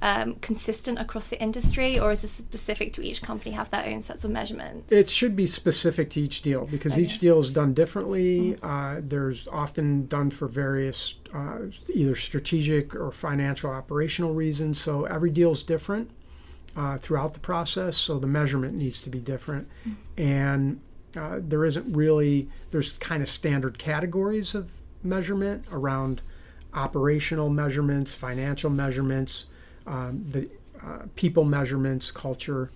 um, 0.02 0.36
consistent 0.36 1.00
across 1.00 1.28
the 1.28 1.40
industry, 1.42 2.00
or 2.00 2.14
is 2.14 2.22
this 2.22 2.32
specific 2.32 2.94
to 2.94 3.06
each 3.06 3.22
company? 3.22 3.52
Have 3.52 3.70
their 3.72 3.86
own 3.86 4.02
sets 4.02 4.24
of 4.24 4.32
measurements? 4.32 4.90
It 4.90 5.10
should 5.10 5.36
be 5.36 5.46
specific 5.46 6.10
to 6.12 6.22
each 6.22 6.42
deal 6.42 6.66
because 6.66 6.94
Okay. 6.94 7.02
each 7.02 7.20
deal 7.20 7.40
is 7.40 7.52
done 7.52 7.74
differently. 7.74 8.56
Uh, 8.64 9.02
there's 9.02 9.50
often 9.50 10.08
done 10.08 10.32
for 10.32 10.48
various 10.48 11.16
uh, 11.34 11.58
either 11.94 12.16
strategic 12.16 12.96
or 12.96 13.12
financial 13.12 13.70
operational 13.70 14.34
reasons. 14.34 14.80
So 14.80 15.04
every 15.04 15.30
deal 15.30 15.52
is 15.52 15.62
different 15.62 16.10
uh, 16.78 16.98
throughout 16.98 17.34
the 17.34 17.42
process. 17.42 17.98
So 17.98 18.18
the 18.18 18.28
measurement 18.28 18.76
needs 18.76 19.02
to 19.02 19.10
be 19.10 19.20
different, 19.20 19.68
and 20.18 20.80
uh, 21.18 21.40
there 21.42 21.66
isn't 21.66 21.94
really 21.94 22.50
there's 22.72 22.94
kind 22.94 23.22
of 23.22 23.30
standard 23.30 23.78
categories 23.78 24.56
of 24.56 24.78
measurement 25.04 25.66
around 25.72 26.22
operational 26.74 27.50
measurements, 27.50 28.16
financial 28.16 28.70
measurements, 28.70 29.46
um, 29.86 30.26
the 30.30 30.50
uh, 30.84 31.04
people 31.16 31.44
measurements, 31.44 32.12
culture. 32.12 32.72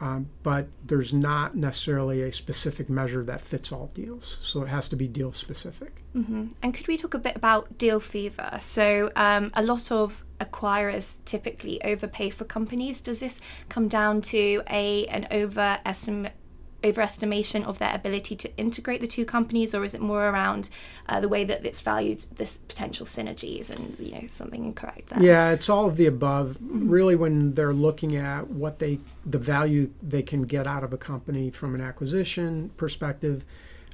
Um, 0.00 0.28
but 0.44 0.68
there's 0.84 1.12
not 1.12 1.56
necessarily 1.56 2.22
a 2.22 2.30
specific 2.30 2.88
measure 2.88 3.24
that 3.24 3.40
fits 3.40 3.72
all 3.72 3.88
deals. 3.92 4.38
So 4.42 4.62
it 4.62 4.68
has 4.68 4.86
to 4.90 4.96
be 4.96 5.08
deal 5.08 5.32
specific. 5.32 6.04
hmm 6.12 6.48
And 6.62 6.72
could 6.72 6.86
we 6.86 6.96
talk 6.96 7.14
a 7.14 7.18
bit 7.18 7.34
about 7.34 7.78
deal 7.78 7.98
fever? 7.98 8.58
So, 8.60 9.10
um, 9.16 9.50
a 9.54 9.62
lot 9.62 9.90
of 9.90 10.24
acquirers 10.38 11.16
typically 11.24 11.82
overpay 11.82 12.30
for 12.30 12.44
companies. 12.44 13.00
Does 13.00 13.18
this 13.18 13.40
come 13.68 13.88
down 13.88 14.20
to 14.22 14.62
a 14.70 15.06
an 15.06 15.26
overestimate? 15.32 16.34
Overestimation 16.82 17.64
of 17.64 17.78
their 17.78 17.94
ability 17.94 18.36
to 18.36 18.56
integrate 18.56 19.00
the 19.00 19.06
two 19.06 19.24
companies 19.24 19.74
or 19.74 19.82
is 19.82 19.94
it 19.94 20.00
more 20.00 20.28
around 20.28 20.70
uh, 21.08 21.18
the 21.18 21.28
way 21.28 21.44
that 21.44 21.66
it's 21.66 21.82
valued 21.82 22.24
this 22.36 22.58
potential 22.68 23.04
synergies 23.04 23.74
and 23.74 23.98
you 23.98 24.12
know 24.12 24.26
something 24.28 24.64
incorrect 24.64 25.08
there 25.08 25.22
Yeah, 25.22 25.50
it's 25.50 25.68
all 25.68 25.86
of 25.86 25.96
the 25.96 26.06
above. 26.06 26.56
Really, 26.60 27.16
when 27.16 27.54
they're 27.54 27.72
looking 27.72 28.16
at 28.16 28.48
what 28.48 28.78
they, 28.78 29.00
the 29.26 29.38
value 29.38 29.90
they 30.02 30.22
can 30.22 30.42
get 30.42 30.66
out 30.66 30.84
of 30.84 30.92
a 30.92 30.98
company 30.98 31.50
from 31.50 31.74
an 31.74 31.80
acquisition 31.80 32.70
perspective, 32.76 33.44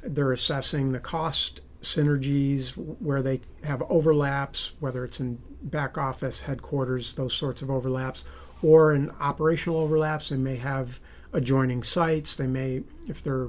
they're 0.02 0.32
assessing 0.32 0.92
the 0.92 1.00
cost 1.00 1.60
synergies 1.82 2.70
where 2.72 3.22
they 3.22 3.40
have 3.62 3.82
overlaps, 3.88 4.72
whether 4.80 5.04
it's 5.04 5.20
in 5.20 5.38
back 5.62 5.96
office, 5.96 6.42
headquarters, 6.42 7.14
those 7.14 7.34
sorts 7.34 7.62
of 7.62 7.70
overlaps, 7.70 8.24
or 8.62 8.92
in 8.92 9.10
operational 9.20 9.78
overlaps. 9.78 10.28
They 10.28 10.36
may 10.36 10.56
have 10.56 11.00
adjoining 11.34 11.82
sites. 11.82 12.36
They 12.36 12.46
may, 12.46 12.82
if 13.08 13.22
they're 13.22 13.48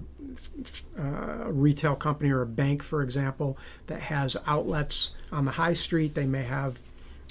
uh, 1.00 1.46
a 1.46 1.52
retail 1.52 1.96
company 1.96 2.32
or 2.32 2.42
a 2.42 2.48
bank, 2.48 2.84
for 2.84 3.02
example, 3.02 3.58
that 3.88 4.02
has 4.02 4.36
outlets 4.46 5.12
on 5.32 5.46
the 5.46 5.52
high 5.52 5.74
street, 5.74 6.16
they 6.16 6.26
may 6.26 6.44
have 6.44 6.80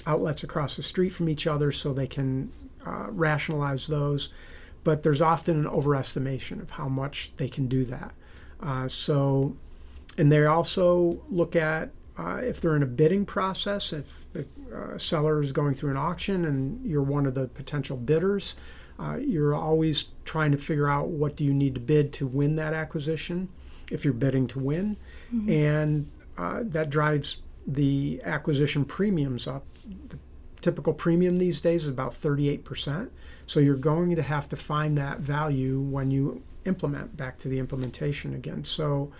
outlets 0.07 0.43
across 0.43 0.75
the 0.77 0.83
street 0.83 1.09
from 1.09 1.29
each 1.29 1.45
other 1.45 1.71
so 1.71 1.93
they 1.93 2.07
can 2.07 2.51
uh, 2.85 3.07
rationalize 3.09 3.87
those. 3.87 4.29
But 4.83 5.03
there's 5.03 5.21
often 5.21 5.57
an 5.65 5.69
overestimation 5.69 6.61
of 6.61 6.71
how 6.71 6.87
much 6.87 7.31
they 7.37 7.49
can 7.49 7.67
do 7.67 7.85
that. 7.85 8.13
Uh, 8.61 8.87
so, 8.87 9.57
and 10.17 10.31
they 10.31 10.45
also 10.45 11.21
look 11.29 11.55
at 11.55 11.89
uh, 12.17 12.37
if 12.37 12.61
they're 12.61 12.75
in 12.75 12.83
a 12.83 12.87
bidding 12.87 13.25
process, 13.25 13.91
if 13.91 14.31
the 14.31 14.47
uh, 14.73 14.97
seller 14.97 15.41
is 15.41 15.51
going 15.51 15.73
through 15.73 15.91
an 15.91 15.97
auction 15.97 16.45
and 16.45 16.85
you're 16.85 17.03
one 17.03 17.25
of 17.25 17.33
the 17.33 17.47
potential 17.47 17.97
bidders, 17.97 18.55
uh, 18.99 19.17
you're 19.17 19.53
always 19.53 20.05
trying 20.23 20.51
to 20.51 20.57
figure 20.57 20.87
out 20.87 21.07
what 21.07 21.35
do 21.35 21.43
you 21.43 21.53
need 21.53 21.75
to 21.75 21.81
bid 21.81 22.13
to 22.13 22.27
win 22.27 22.55
that 22.55 22.73
acquisition 22.73 23.49
if 23.91 24.03
you're 24.03 24.13
bidding 24.13 24.47
to 24.47 24.59
win. 24.59 24.97
And 25.49 26.11
uh, 26.37 26.61
that 26.63 26.89
drives 26.89 27.41
the 27.67 28.21
acquisition 28.23 28.85
premiums 28.85 29.47
up. 29.47 29.65
The 30.09 30.17
typical 30.61 30.93
premium 30.93 31.37
these 31.37 31.59
days 31.59 31.83
is 31.83 31.89
about 31.89 32.11
38%. 32.11 33.09
So 33.47 33.59
you're 33.59 33.75
going 33.75 34.15
to 34.15 34.23
have 34.23 34.49
to 34.49 34.55
find 34.55 34.97
that 34.97 35.19
value 35.19 35.79
when 35.79 36.09
you 36.09 36.41
implement 36.65 37.15
back 37.15 37.37
to 37.39 37.47
the 37.47 37.59
implementation 37.59 38.33
again. 38.33 38.65
So 38.65 39.11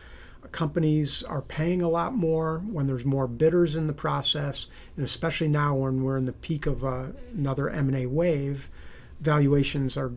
companies 0.51 1.23
are 1.23 1.41
paying 1.41 1.81
a 1.81 1.89
lot 1.89 2.15
more 2.15 2.59
when 2.59 2.87
there's 2.87 3.05
more 3.05 3.27
bidders 3.27 3.75
in 3.75 3.87
the 3.87 3.93
process, 3.93 4.67
and 4.95 5.05
especially 5.05 5.47
now 5.47 5.75
when 5.75 6.03
we're 6.03 6.17
in 6.17 6.25
the 6.25 6.33
peak 6.33 6.65
of 6.65 6.83
uh, 6.83 7.07
another 7.33 7.69
M&A 7.69 8.05
wave, 8.05 8.69
valuations 9.19 9.97
are 9.97 10.11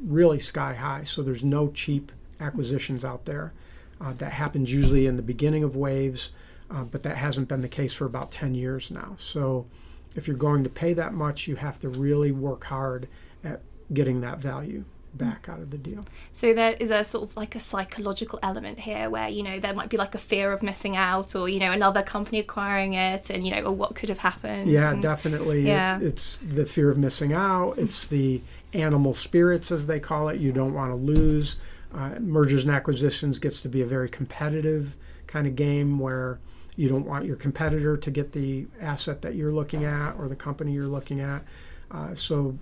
really 0.00 0.38
sky 0.38 0.74
high. 0.74 1.04
So 1.04 1.22
there's 1.22 1.44
no 1.44 1.68
cheap 1.68 2.12
acquisitions 2.40 3.04
out 3.04 3.24
there. 3.24 3.52
Uh, 4.00 4.12
that 4.14 4.32
happens 4.32 4.70
usually 4.70 5.06
in 5.06 5.16
the 5.16 5.22
beginning 5.22 5.64
of 5.64 5.74
waves, 5.74 6.30
uh, 6.70 6.84
but 6.84 7.02
that 7.02 7.16
hasn't 7.16 7.48
been 7.48 7.62
the 7.62 7.68
case 7.68 7.94
for 7.94 8.04
about 8.04 8.30
10 8.30 8.54
years 8.54 8.90
now. 8.90 9.16
So 9.18 9.66
if 10.14 10.28
you're 10.28 10.36
going 10.36 10.64
to 10.64 10.70
pay 10.70 10.92
that 10.92 11.14
much, 11.14 11.46
you 11.48 11.56
have 11.56 11.80
to 11.80 11.88
really 11.88 12.30
work 12.30 12.64
hard 12.64 13.08
at 13.42 13.62
getting 13.92 14.20
that 14.20 14.38
value 14.38 14.84
back 15.16 15.48
out 15.48 15.58
of 15.60 15.70
the 15.70 15.78
deal. 15.78 16.04
So 16.32 16.54
there 16.54 16.76
is 16.78 16.90
a 16.90 17.02
sort 17.04 17.28
of 17.30 17.36
like 17.36 17.54
a 17.54 17.60
psychological 17.60 18.38
element 18.42 18.80
here 18.80 19.10
where, 19.10 19.28
you 19.28 19.42
know, 19.42 19.58
there 19.58 19.74
might 19.74 19.88
be 19.88 19.96
like 19.96 20.14
a 20.14 20.18
fear 20.18 20.52
of 20.52 20.62
missing 20.62 20.96
out 20.96 21.34
or, 21.34 21.48
you 21.48 21.58
know, 21.58 21.72
another 21.72 22.02
company 22.02 22.38
acquiring 22.38 22.94
it 22.94 23.30
and, 23.30 23.44
you 23.46 23.54
know, 23.54 23.62
or 23.62 23.72
what 23.72 23.94
could 23.94 24.08
have 24.08 24.18
happened. 24.18 24.70
Yeah, 24.70 24.92
and- 24.92 25.02
definitely. 25.02 25.60
It- 25.62 25.68
yeah. 25.68 25.98
it's 26.00 26.36
the 26.36 26.64
fear 26.64 26.90
of 26.90 26.98
missing 26.98 27.32
out. 27.32 27.78
It's 27.78 28.06
the 28.06 28.42
animal 28.72 29.14
spirits, 29.14 29.72
as 29.72 29.86
they 29.86 30.00
call 30.00 30.28
it. 30.28 30.40
You 30.40 30.52
don't 30.52 30.74
want 30.74 30.90
to 30.90 30.96
lose. 30.96 31.56
Uh, 31.94 32.18
mergers 32.20 32.64
and 32.64 32.72
acquisitions 32.72 33.38
gets 33.38 33.60
to 33.62 33.68
be 33.68 33.80
a 33.80 33.86
very 33.86 34.08
competitive 34.08 34.96
kind 35.26 35.46
of 35.46 35.56
game 35.56 35.98
where 35.98 36.38
you 36.74 36.88
don't 36.88 37.06
want 37.06 37.24
your 37.24 37.36
competitor 37.36 37.96
to 37.96 38.10
get 38.10 38.32
the 38.32 38.66
asset 38.80 39.22
that 39.22 39.34
you're 39.34 39.52
looking 39.52 39.84
at 39.84 40.12
or 40.18 40.28
the 40.28 40.36
company 40.36 40.72
you're 40.72 40.86
looking 40.86 41.20
at. 41.20 41.42
Uh, 41.90 42.14
so 42.14 42.58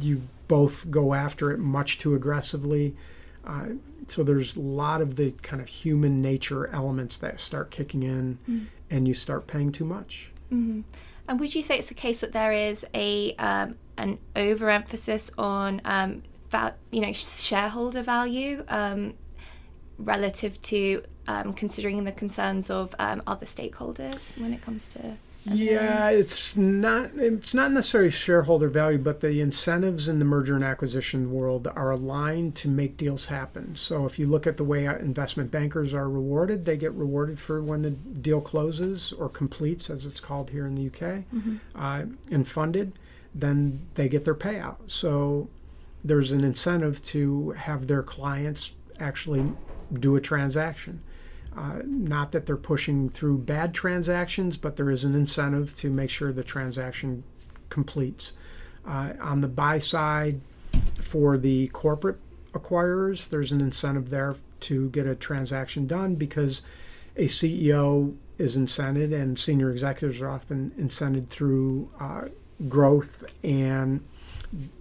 you 0.00 0.20
both 0.48 0.90
go 0.90 1.14
after 1.14 1.50
it 1.50 1.58
much 1.58 1.98
too 1.98 2.14
aggressively. 2.14 2.94
Uh, 3.46 3.66
so 4.08 4.22
there's 4.22 4.56
a 4.56 4.60
lot 4.60 5.00
of 5.00 5.16
the 5.16 5.32
kind 5.42 5.60
of 5.60 5.68
human 5.68 6.20
nature 6.22 6.66
elements 6.68 7.16
that 7.18 7.40
start 7.40 7.70
kicking 7.70 8.02
in, 8.02 8.38
and 8.90 9.06
you 9.08 9.14
start 9.14 9.46
paying 9.46 9.72
too 9.72 9.84
much. 9.84 10.30
Mhm. 10.52 10.84
And 11.26 11.40
would 11.40 11.54
you 11.54 11.62
say 11.62 11.78
it's 11.78 11.90
a 11.90 11.94
case 11.94 12.20
that 12.20 12.32
there 12.32 12.52
is 12.52 12.86
a 12.94 13.34
um, 13.36 13.76
an 13.96 14.18
overemphasis 14.36 15.30
on 15.38 15.80
um, 15.84 16.22
val- 16.50 16.76
you 16.90 17.00
know 17.00 17.12
shareholder 17.12 18.02
value 18.02 18.64
um, 18.68 19.14
relative 19.98 20.60
to 20.62 21.02
um, 21.26 21.52
considering 21.54 22.04
the 22.04 22.12
concerns 22.12 22.68
of 22.70 22.94
um, 22.98 23.22
other 23.26 23.46
stakeholders 23.46 24.38
when 24.38 24.52
it 24.52 24.60
comes 24.60 24.88
to 24.90 25.16
Yeah, 25.46 26.08
it's 26.08 26.56
not 26.56 27.10
it's 27.16 27.52
not 27.52 27.70
necessarily 27.70 28.10
shareholder 28.10 28.68
value, 28.68 28.98
but 28.98 29.20
the 29.20 29.40
incentives 29.40 30.08
in 30.08 30.18
the 30.18 30.24
merger 30.24 30.54
and 30.54 30.64
acquisition 30.64 31.30
world 31.30 31.68
are 31.76 31.90
aligned 31.90 32.54
to 32.56 32.68
make 32.68 32.96
deals 32.96 33.26
happen. 33.26 33.76
So 33.76 34.06
if 34.06 34.18
you 34.18 34.26
look 34.26 34.46
at 34.46 34.56
the 34.56 34.64
way 34.64 34.86
investment 34.86 35.50
bankers 35.50 35.92
are 35.92 36.08
rewarded, 36.08 36.64
they 36.64 36.78
get 36.78 36.92
rewarded 36.92 37.38
for 37.38 37.62
when 37.62 37.82
the 37.82 37.90
deal 37.90 38.40
closes 38.40 39.12
or 39.12 39.28
completes, 39.28 39.90
as 39.90 40.06
it's 40.06 40.20
called 40.20 40.50
here 40.50 40.66
in 40.66 40.76
the 40.76 40.86
UK, 40.86 41.24
uh, 41.74 42.06
and 42.30 42.48
funded, 42.48 42.92
then 43.34 43.86
they 43.94 44.08
get 44.08 44.24
their 44.24 44.34
payout. 44.34 44.76
So 44.86 45.48
there's 46.02 46.32
an 46.32 46.42
incentive 46.42 47.02
to 47.02 47.50
have 47.50 47.86
their 47.86 48.02
clients 48.02 48.72
actually 48.98 49.52
do 49.92 50.16
a 50.16 50.20
transaction. 50.20 51.02
Uh, 51.56 51.80
not 51.84 52.32
that 52.32 52.46
they're 52.46 52.56
pushing 52.56 53.08
through 53.08 53.38
bad 53.38 53.72
transactions, 53.72 54.56
but 54.56 54.76
there 54.76 54.90
is 54.90 55.04
an 55.04 55.14
incentive 55.14 55.72
to 55.74 55.88
make 55.90 56.10
sure 56.10 56.32
the 56.32 56.42
transaction 56.42 57.22
completes. 57.68 58.32
Uh, 58.86 59.12
on 59.20 59.40
the 59.40 59.48
buy 59.48 59.78
side, 59.78 60.40
for 61.00 61.38
the 61.38 61.68
corporate 61.68 62.18
acquirers, 62.52 63.28
there's 63.28 63.52
an 63.52 63.60
incentive 63.60 64.10
there 64.10 64.36
to 64.60 64.88
get 64.90 65.06
a 65.06 65.14
transaction 65.14 65.86
done 65.86 66.14
because 66.14 66.62
a 67.16 67.26
CEO 67.26 68.16
is 68.38 68.56
incented 68.56 69.12
and 69.14 69.38
senior 69.38 69.70
executives 69.70 70.20
are 70.20 70.28
often 70.28 70.72
incented 70.78 71.28
through 71.28 71.90
uh, 72.00 72.22
growth 72.68 73.24
and 73.42 74.02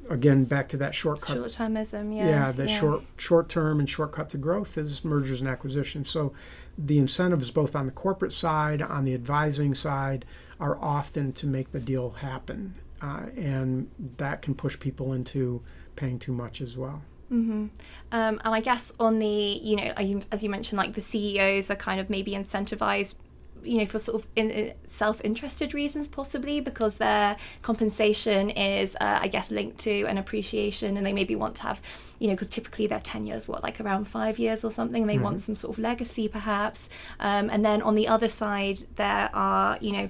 again 0.09 0.43
back 0.43 0.69
to 0.69 0.77
that 0.77 0.93
shortcut 0.93 1.35
Short 1.35 1.49
termism, 1.49 2.15
yeah. 2.15 2.27
yeah 2.27 2.51
the 2.51 2.67
short 2.67 3.03
short 3.17 3.49
term 3.49 3.79
and 3.79 3.89
shortcut 3.89 4.29
to 4.29 4.37
growth 4.37 4.77
is 4.77 5.03
mergers 5.03 5.39
and 5.39 5.49
acquisitions 5.49 6.09
so 6.09 6.33
the 6.77 6.97
incentives 6.97 7.51
both 7.51 7.75
on 7.75 7.85
the 7.85 7.91
corporate 7.91 8.33
side 8.33 8.81
on 8.81 9.05
the 9.05 9.13
advising 9.13 9.73
side 9.73 10.25
are 10.59 10.77
often 10.81 11.31
to 11.33 11.47
make 11.47 11.71
the 11.71 11.79
deal 11.79 12.11
happen 12.11 12.75
uh, 13.01 13.25
and 13.35 13.89
that 14.17 14.41
can 14.41 14.55
push 14.55 14.79
people 14.79 15.13
into 15.13 15.61
paying 15.95 16.17
too 16.17 16.33
much 16.33 16.61
as 16.61 16.77
well 16.77 17.01
Mm-hmm. 17.31 17.65
Um, 18.11 18.41
and 18.43 18.53
I 18.53 18.59
guess 18.59 18.93
on 18.99 19.17
the, 19.17 19.25
you 19.25 19.75
know, 19.75 19.93
as 20.31 20.43
you 20.43 20.49
mentioned, 20.49 20.77
like 20.77 20.93
the 20.93 21.01
CEOs 21.01 21.71
are 21.71 21.75
kind 21.75 21.99
of 21.99 22.09
maybe 22.09 22.33
incentivized 22.33 23.15
you 23.63 23.77
know, 23.77 23.85
for 23.85 23.99
sort 23.99 24.21
of 24.21 24.27
in, 24.35 24.49
in 24.51 24.73
self-interested 24.85 25.73
reasons, 25.73 26.07
possibly 26.07 26.59
because 26.59 26.97
their 26.97 27.37
compensation 27.61 28.49
is, 28.49 28.95
uh, 28.95 29.19
I 29.21 29.27
guess, 29.27 29.51
linked 29.51 29.79
to 29.79 30.05
an 30.05 30.17
appreciation, 30.17 30.97
and 30.97 31.05
they 31.05 31.13
maybe 31.13 31.35
want 31.35 31.55
to 31.57 31.63
have, 31.63 31.81
you 32.19 32.27
know, 32.27 32.33
because 32.33 32.49
typically 32.49 32.87
their 32.87 32.99
tenure 32.99 33.35
is 33.35 33.47
what 33.47 33.63
like 33.63 33.79
around 33.79 34.05
five 34.05 34.39
years 34.39 34.63
or 34.63 34.71
something. 34.71 35.07
They 35.07 35.15
mm-hmm. 35.15 35.23
want 35.23 35.41
some 35.41 35.55
sort 35.55 35.77
of 35.77 35.79
legacy, 35.79 36.27
perhaps. 36.27 36.89
Um, 37.19 37.49
and 37.49 37.63
then 37.63 37.81
on 37.81 37.95
the 37.95 38.07
other 38.07 38.29
side, 38.29 38.79
there 38.95 39.29
are, 39.33 39.77
you 39.81 39.91
know, 39.91 40.09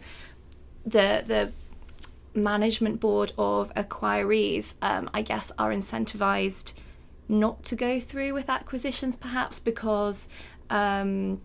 the 0.86 1.24
the 1.26 1.52
management 2.36 3.00
board 3.00 3.32
of 3.38 3.72
acquirees, 3.76 4.76
um, 4.82 5.10
I 5.14 5.22
guess, 5.22 5.52
are 5.58 5.72
incentivized 5.72 6.74
not 7.30 7.64
to 7.64 7.76
go 7.76 8.00
through 8.00 8.34
with 8.34 8.50
acquisitions, 8.50 9.16
perhaps 9.16 9.60
because. 9.60 10.28
Um, 10.70 11.42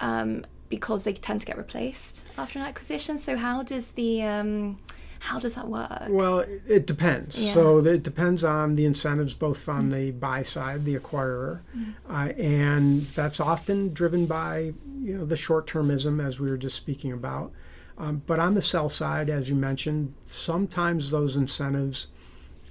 um, 0.00 0.44
because 0.68 1.04
they 1.04 1.12
tend 1.12 1.40
to 1.40 1.46
get 1.46 1.56
replaced 1.56 2.22
after 2.38 2.58
an 2.58 2.64
acquisition. 2.64 3.18
So 3.18 3.36
how 3.36 3.62
does 3.62 3.88
the 3.88 4.22
um, 4.22 4.78
how 5.20 5.38
does 5.38 5.54
that 5.54 5.68
work? 5.68 6.06
Well, 6.08 6.44
it 6.66 6.86
depends. 6.86 7.42
Yeah. 7.42 7.54
So 7.54 7.78
it 7.78 8.02
depends 8.02 8.44
on 8.44 8.76
the 8.76 8.84
incentives 8.84 9.34
both 9.34 9.68
on 9.68 9.90
mm. 9.90 9.92
the 9.92 10.10
buy 10.10 10.42
side, 10.42 10.84
the 10.84 10.96
acquirer, 10.96 11.60
mm. 11.76 11.94
uh, 12.08 12.32
and 12.38 13.02
that's 13.14 13.40
often 13.40 13.94
driven 13.94 14.26
by 14.26 14.74
you 15.02 15.18
know 15.18 15.24
the 15.24 15.36
short 15.36 15.66
termism 15.66 16.24
as 16.24 16.38
we 16.38 16.50
were 16.50 16.58
just 16.58 16.76
speaking 16.76 17.12
about. 17.12 17.52
Um, 17.96 18.22
but 18.26 18.38
on 18.38 18.54
the 18.54 18.62
sell 18.62 18.88
side, 18.88 19.30
as 19.30 19.48
you 19.48 19.54
mentioned, 19.54 20.14
sometimes 20.24 21.10
those 21.10 21.36
incentives 21.36 22.08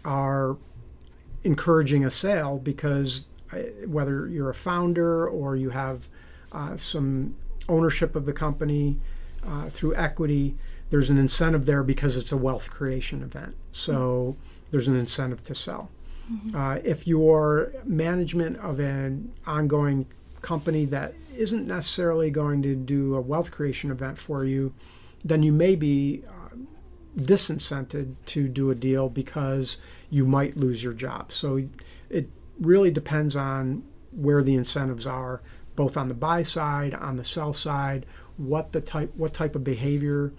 are 0.03 0.57
encouraging 1.43 2.03
a 2.05 2.11
sale 2.11 2.57
because 2.57 3.25
uh, 3.51 3.57
whether 3.87 4.27
you're 4.27 4.49
a 4.49 4.53
founder 4.55 5.27
or 5.27 5.55
you 5.55 5.69
have 5.69 6.09
uh, 6.51 6.75
some 6.77 7.35
ownership 7.69 8.15
of 8.15 8.25
the 8.25 8.33
company 8.33 8.99
uh, 9.45 9.69
through 9.69 9.95
equity, 9.95 10.55
there's 10.89 11.09
an 11.09 11.17
incentive 11.17 11.65
there 11.65 11.83
because 11.83 12.15
it's 12.17 12.31
a 12.31 12.37
wealth 12.37 12.69
creation 12.69 13.21
event. 13.21 13.55
So 13.71 14.37
mm-hmm. 14.37 14.39
there's 14.71 14.87
an 14.87 14.95
incentive 14.95 15.43
to 15.43 15.55
sell. 15.55 15.89
Mm-hmm. 16.31 16.55
Uh, 16.55 16.75
if 16.83 17.07
your 17.07 17.73
management 17.83 18.57
of 18.57 18.79
an 18.79 19.33
ongoing 19.45 20.05
company 20.41 20.85
that 20.85 21.13
isn't 21.35 21.67
necessarily 21.67 22.29
going 22.29 22.61
to 22.63 22.75
do 22.75 23.15
a 23.15 23.21
wealth 23.21 23.51
creation 23.51 23.91
event 23.91 24.17
for 24.17 24.45
you, 24.45 24.73
then 25.23 25.41
you 25.41 25.51
may 25.51 25.75
be 25.75 26.23
uh, 26.27 26.55
disincented 27.17 28.15
to 28.25 28.47
do 28.47 28.69
a 28.69 28.75
deal 28.75 29.09
because 29.09 29.77
you 30.09 30.25
might 30.25 30.57
lose 30.57 30.83
your 30.83 30.93
job. 30.93 31.31
So 31.31 31.67
it 32.09 32.29
really 32.59 32.91
depends 32.91 33.35
on 33.35 33.83
where 34.11 34.43
the 34.43 34.55
incentives 34.55 35.07
are 35.07 35.41
both 35.75 35.97
on 35.97 36.07
the 36.07 36.13
buy 36.13 36.43
side, 36.43 36.93
on 36.93 37.15
the 37.15 37.23
sell 37.23 37.53
side, 37.53 38.05
what 38.37 38.71
the 38.71 38.81
type 38.81 39.11
what 39.15 39.33
type 39.33 39.55
of 39.55 39.63
behavior 39.63 40.33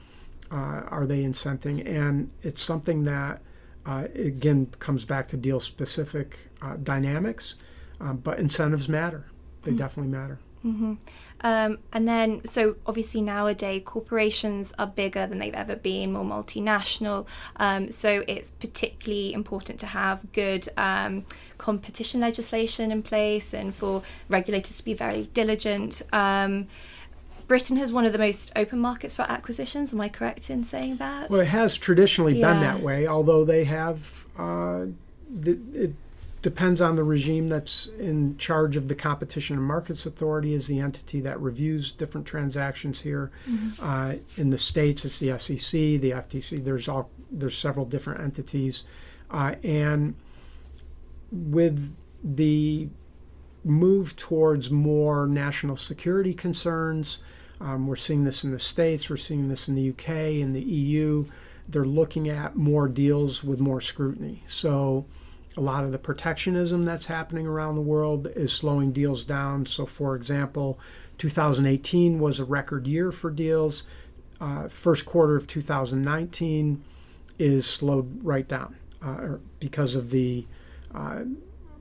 uh, 0.51 0.83
are 0.89 1.07
they 1.07 1.23
incenting, 1.23 1.87
and 1.87 2.31
it's 2.43 2.63
something 2.63 3.05
that 3.05 3.41
uh, 3.87 4.07
again 4.15 4.67
comes 4.79 5.05
back 5.05 5.29
to 5.29 5.37
deal 5.37 5.61
specific 5.61 6.49
uh, 6.63 6.77
dynamics, 6.83 7.55
um, 8.01 8.19
but 8.19 8.39
incentives 8.39 8.89
matter. 8.89 9.27
They 9.63 9.71
mm-hmm. 9.71 9.79
definitely 9.79 10.13
matter. 10.13 10.39
Mm-hmm. 10.65 10.95
Um, 11.45 11.79
and 11.93 12.09
then, 12.09 12.45
so 12.47 12.77
obviously 12.87 13.21
nowadays 13.21 13.83
corporations 13.85 14.73
are 14.79 14.87
bigger 14.87 15.27
than 15.27 15.39
they've 15.39 15.55
ever 15.55 15.77
been, 15.77 16.15
more 16.15 16.25
multinational. 16.25 17.27
Um, 17.57 17.91
so 17.93 18.25
it's 18.27 18.51
particularly 18.51 19.35
important 19.35 19.79
to 19.81 19.87
have 19.87 20.33
good 20.33 20.69
um, 20.79 21.27
competition 21.59 22.23
legislation 22.23 22.91
in 22.91 23.03
place 23.03 23.53
and 23.53 23.75
for 23.75 24.03
regulators 24.31 24.79
to 24.79 24.85
be 24.85 24.95
very 24.95 25.25
diligent. 25.35 26.01
Um, 26.15 26.67
Britain 27.47 27.77
has 27.77 27.93
one 27.93 28.07
of 28.07 28.13
the 28.13 28.19
most 28.19 28.51
open 28.57 28.79
markets 28.79 29.15
for 29.15 29.23
acquisitions. 29.23 29.93
Am 29.93 30.01
I 30.01 30.09
correct 30.09 30.49
in 30.49 30.65
saying 30.65 30.97
that? 30.97 31.29
Well, 31.29 31.41
it 31.41 31.49
has 31.49 31.77
traditionally 31.77 32.39
yeah. 32.39 32.55
been 32.55 32.63
that 32.63 32.81
way, 32.81 33.07
although 33.07 33.45
they 33.45 33.65
have. 33.65 34.27
Uh, 34.39 34.87
the, 35.31 35.59
it 35.75 35.95
depends 36.45 36.83
on 36.83 36.95
the 36.95 37.03
regime 37.03 37.49
that's 37.49 37.87
in 37.99 38.37
charge 38.37 38.77
of 38.77 38.89
the 38.89 38.95
Competition 38.95 39.57
and 39.57 39.65
Markets 39.65 40.05
Authority 40.05 40.53
is 40.53 40.67
the 40.67 40.79
entity 40.79 41.19
that 41.23 41.41
reviews 41.41 41.91
different 41.91 42.27
transactions 42.27 43.01
here. 43.01 43.31
Mm-hmm. 43.49 43.83
Uh, 43.83 44.17
in 44.37 44.51
the 44.51 44.59
states, 44.59 45.07
it's 45.07 45.19
the 45.19 45.39
SEC, 45.39 45.73
the 45.73 46.11
FTC. 46.11 46.63
There's 46.63 46.87
all 46.87 47.09
there's 47.31 47.57
several 47.57 47.87
different 47.87 48.21
entities, 48.21 48.85
uh, 49.31 49.55
and 49.65 50.17
with 51.33 51.97
the 52.23 52.91
move 53.65 54.15
towards 54.15 54.71
more 54.71 55.27
national 55.27 55.79
security 55.79 56.35
concerns, 56.35 57.21
um, 57.59 57.87
we're 57.87 57.97
seeing 57.97 58.25
this 58.25 58.45
in 58.45 58.51
the 58.51 58.59
states, 58.59 59.09
we're 59.09 59.17
seeing 59.17 59.49
this 59.49 59.67
in 59.67 59.77
the 59.77 59.89
UK, 59.89 60.09
in 60.43 60.53
the 60.53 60.61
EU. 60.61 61.25
They're 61.67 61.87
looking 61.87 62.29
at 62.29 62.55
more 62.55 62.87
deals 62.87 63.43
with 63.43 63.61
more 63.61 63.81
scrutiny. 63.81 64.45
So 64.47 65.07
a 65.57 65.61
lot 65.61 65.85
of 65.85 65.93
the 65.93 65.99
protectionism 65.99 66.83
that's 66.83 67.07
happening 67.07 67.47
around 67.47 67.77
the 67.77 67.81
world 67.81 68.27
is 68.35 68.53
slowing 68.53 68.93
deals 68.93 69.25
down. 69.25 69.67
So, 69.67 69.87
for 69.87 70.17
example, 70.17 70.79
2018 71.19 72.19
was 72.19 72.41
a 72.41 72.45
record 72.45 72.87
year 72.87 73.13
for 73.13 73.31
deals. 73.31 73.85
Uh, 74.41 74.69
first 74.69 75.07
quarter 75.07 75.37
of 75.37 75.47
2019 75.47 76.83
is 77.39 77.67
slowed 77.67 78.25
right 78.25 78.49
down 78.49 78.77
uh, 79.01 79.37
because 79.61 79.95
of 79.95 80.11
the 80.11 80.47
uh, 80.95 81.23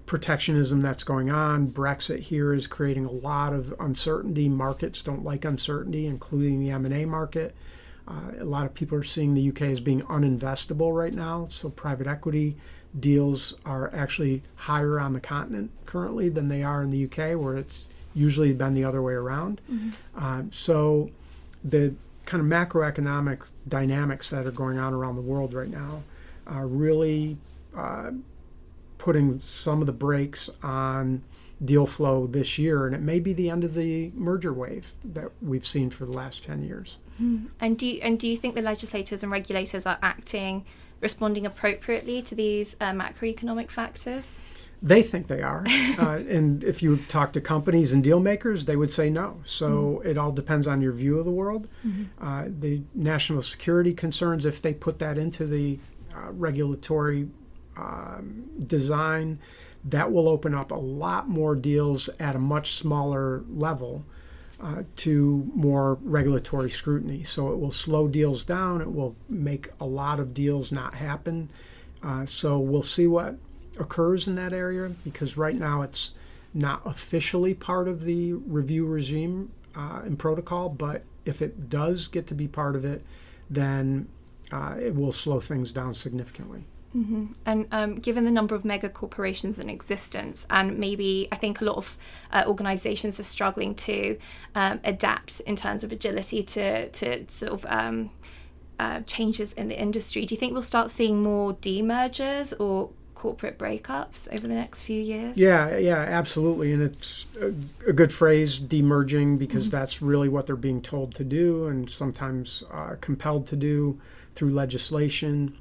protectionism 0.06 0.82
that's 0.82 1.04
going 1.04 1.32
on. 1.32 1.72
Brexit 1.72 2.20
here 2.20 2.54
is 2.54 2.68
creating 2.68 3.06
a 3.06 3.12
lot 3.12 3.54
of 3.54 3.74
uncertainty. 3.80 4.50
Markets 4.50 5.02
don't 5.02 5.24
like 5.24 5.46
uncertainty, 5.46 6.06
including 6.06 6.60
the 6.60 6.70
M&A 6.70 7.06
market. 7.06 7.56
Uh, 8.08 8.32
a 8.40 8.44
lot 8.44 8.66
of 8.66 8.74
people 8.74 8.98
are 8.98 9.04
seeing 9.04 9.34
the 9.34 9.48
UK 9.48 9.62
as 9.64 9.80
being 9.80 10.02
uninvestable 10.04 10.94
right 10.94 11.14
now, 11.14 11.46
so 11.46 11.70
private 11.70 12.06
equity 12.06 12.58
deals 13.00 13.56
are 13.66 13.94
actually 13.94 14.44
higher 14.56 15.00
on 15.00 15.14
the 15.14 15.20
continent 15.20 15.72
currently 15.86 16.30
than 16.30 16.48
they 16.48 16.64
are 16.64 16.84
in 16.84 16.90
the 16.90 17.06
UK, 17.06 17.40
where 17.40 17.58
it's 17.58 17.86
usually 18.14 18.54
been 18.54 18.74
the 18.74 18.84
other 18.84 19.02
way 19.02 19.14
around. 19.14 19.60
Mm-hmm. 19.72 19.90
Uh, 20.16 20.44
so 20.52 21.10
the 21.64 21.96
kind 22.26 22.42
of 22.42 22.48
macroeconomic 22.48 23.42
dynamics 23.68 24.30
that 24.30 24.46
are 24.46 24.52
going 24.52 24.78
on 24.78 24.94
around 24.94 25.16
the 25.16 25.22
world 25.22 25.54
right 25.54 25.70
now 25.70 26.04
are 26.46 26.68
really 26.68 27.38
uh, 27.76 28.12
putting 28.98 29.40
some 29.40 29.82
of 29.82 29.88
the 29.88 29.94
brakes 29.94 30.50
on 30.62 31.24
deal 31.64 31.86
flow 31.86 32.28
this 32.28 32.58
year, 32.58 32.86
and 32.86 32.94
it 32.94 33.02
may 33.02 33.20
be 33.20 33.34
the 33.34 33.50
end 33.50 33.64
of 33.64 33.74
the 33.74 34.12
merger 34.16 34.54
wave 34.54 34.94
that 35.04 35.32
we've 35.42 35.66
seen 35.66 35.90
for 35.90 36.06
the 36.06 36.12
last 36.12 36.44
ten 36.44 36.64
years. 36.64 36.98
Mm-hmm. 37.22 37.48
And 37.60 37.78
do 37.78 37.88
you, 37.88 38.02
and 38.02 38.20
do 38.20 38.28
you 38.28 38.38
think 38.38 38.56
the 38.56 38.62
legislators 38.62 39.24
and 39.24 39.32
regulators 39.32 39.86
are 39.86 39.98
acting? 40.02 40.66
Responding 41.04 41.46
appropriately 41.46 42.22
to 42.24 42.34
these 42.34 42.76
uh, 42.82 42.92
macroeconomic 42.92 43.70
factors? 43.70 44.34
They 44.82 45.02
think 45.02 45.28
they 45.28 45.42
are. 45.42 45.64
uh, 46.00 46.20
and 46.28 46.64
if 46.64 46.82
you 46.82 46.98
talk 47.08 47.32
to 47.34 47.42
companies 47.42 47.94
and 47.94 48.04
deal 48.04 48.20
makers, 48.20 48.66
they 48.66 48.76
would 48.76 48.92
say 48.92 49.10
no. 49.10 49.42
So 49.46 49.70
mm-hmm. 49.70 50.10
it 50.10 50.18
all 50.18 50.32
depends 50.32 50.68
on 50.68 50.82
your 50.82 50.94
view 50.94 51.20
of 51.20 51.26
the 51.26 51.32
world. 51.32 51.68
Mm-hmm. 51.86 52.26
Uh, 52.26 52.46
the 52.48 52.82
national 52.96 53.44
security 53.44 53.94
concerns, 53.94 54.46
if 54.46 54.62
they 54.62 54.74
put 54.74 55.00
that 55.00 55.18
into 55.18 55.46
the 55.46 55.80
uh, 56.16 56.32
regulatory 56.32 57.30
um, 57.78 58.50
design, 58.66 59.40
that 59.86 60.12
will 60.12 60.28
open 60.30 60.56
up 60.56 60.72
a 60.72 60.76
lot 60.76 61.30
more 61.30 61.56
deals 61.56 62.10
at 62.20 62.36
a 62.36 62.40
much 62.40 62.76
smaller 62.76 63.44
level 63.50 64.06
uh, 64.64 64.84
to 64.96 65.52
more 65.54 65.96
regulatory 66.04 66.70
scrutiny. 66.70 67.22
So 67.24 67.52
it 67.52 67.60
will 67.60 67.72
slow 67.72 68.08
deals 68.08 68.46
down. 68.46 68.82
It 68.82 68.94
will 68.94 69.16
make 69.28 69.70
a 69.80 69.86
lot 69.86 70.20
of 70.22 70.34
deals 70.34 70.72
not 70.72 70.96
happen. 70.96 71.50
Uh, 72.02 72.26
so 72.26 72.58
we'll 72.58 72.82
see 72.82 73.06
what 73.06 73.36
occurs 73.78 74.28
in 74.28 74.36
that 74.36 74.54
area 74.54 74.92
because 75.04 75.36
right 75.36 75.56
now 75.56 75.82
it's 75.82 76.14
not 76.54 76.82
officially 76.86 77.54
part 77.54 77.88
of 77.88 78.06
the 78.06 78.34
review 78.34 78.86
regime 78.86 79.52
uh, 79.76 80.02
and 80.06 80.18
protocol, 80.18 80.70
but 80.70 81.04
if 81.26 81.42
it 81.42 81.70
does 81.70 82.08
get 82.08 82.28
to 82.28 82.36
be 82.36 82.48
part 82.48 82.76
of 82.76 82.86
it, 82.86 83.04
then 83.50 84.08
uh, 84.52 84.76
it 84.80 84.96
will 84.96 85.12
slow 85.12 85.42
things 85.42 85.72
down 85.72 85.94
significantly. 85.94 86.64
Mm-hmm. 86.96 87.26
And 87.46 87.68
um, 87.72 87.96
given 87.96 88.24
the 88.24 88.32
number 88.32 88.54
of 88.56 88.64
mega 88.64 88.90
corporations 88.90 89.58
in 89.58 89.70
existence, 89.70 90.46
and 90.50 90.78
maybe 90.78 91.28
I 91.32 91.36
think 91.36 91.62
a 91.62 91.66
lot 91.66 91.78
of 91.78 91.98
uh, 92.32 92.44
organizations 92.46 93.20
are 93.20 93.24
struggling 93.24 93.74
to 93.76 94.18
um, 94.54 94.80
adapt 94.84 95.40
in 95.42 95.56
terms 95.56 95.84
of 95.84 95.92
agility 95.92 96.44
to, 96.44 96.90
to 96.90 97.28
sort 97.28 97.54
of 97.54 97.66
um, 97.68 98.12
uh, 98.80 99.02
changes 99.02 99.54
in 99.54 99.68
the 99.68 99.80
industry, 99.80 100.26
do 100.26 100.34
you 100.34 100.40
think 100.40 100.54
we'll 100.54 100.62
start 100.62 100.90
seeing 100.90 101.22
more 101.22 101.54
demergers 101.56 102.54
or 102.60 102.90
corporate 103.16 103.58
breakups 103.58 104.28
over 104.34 104.48
the 104.48 104.54
next 104.54 104.82
few 104.82 105.02
years? 105.02 105.38
Yeah, 105.38 105.78
yeah, 105.78 106.00
absolutely. 106.00 106.74
And 106.74 106.82
it's 106.82 107.26
a, 107.40 107.54
a 107.90 107.94
good 107.94 108.12
phrase, 108.12 108.60
demerging, 108.60 109.40
because 109.40 109.68
mm-hmm. 109.68 109.78
that's 109.78 110.02
really 110.02 110.28
what 110.28 110.48
they're 110.48 110.56
being 110.56 110.82
told 110.82 111.16
to 111.16 111.24
do 111.24 111.68
and 111.68 111.90
sometimes 111.90 112.64
uh, 112.72 112.96
compelled 113.00 113.48
to 113.48 113.56
do 113.56 114.00
through 114.36 114.52
legislation 114.52 115.56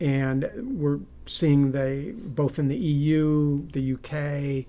and 0.00 0.50
we're 0.78 1.00
seeing 1.26 1.72
they 1.72 2.12
both 2.16 2.58
in 2.58 2.68
the 2.68 2.76
EU, 2.76 3.66
the 3.72 3.94
UK, 3.94 4.64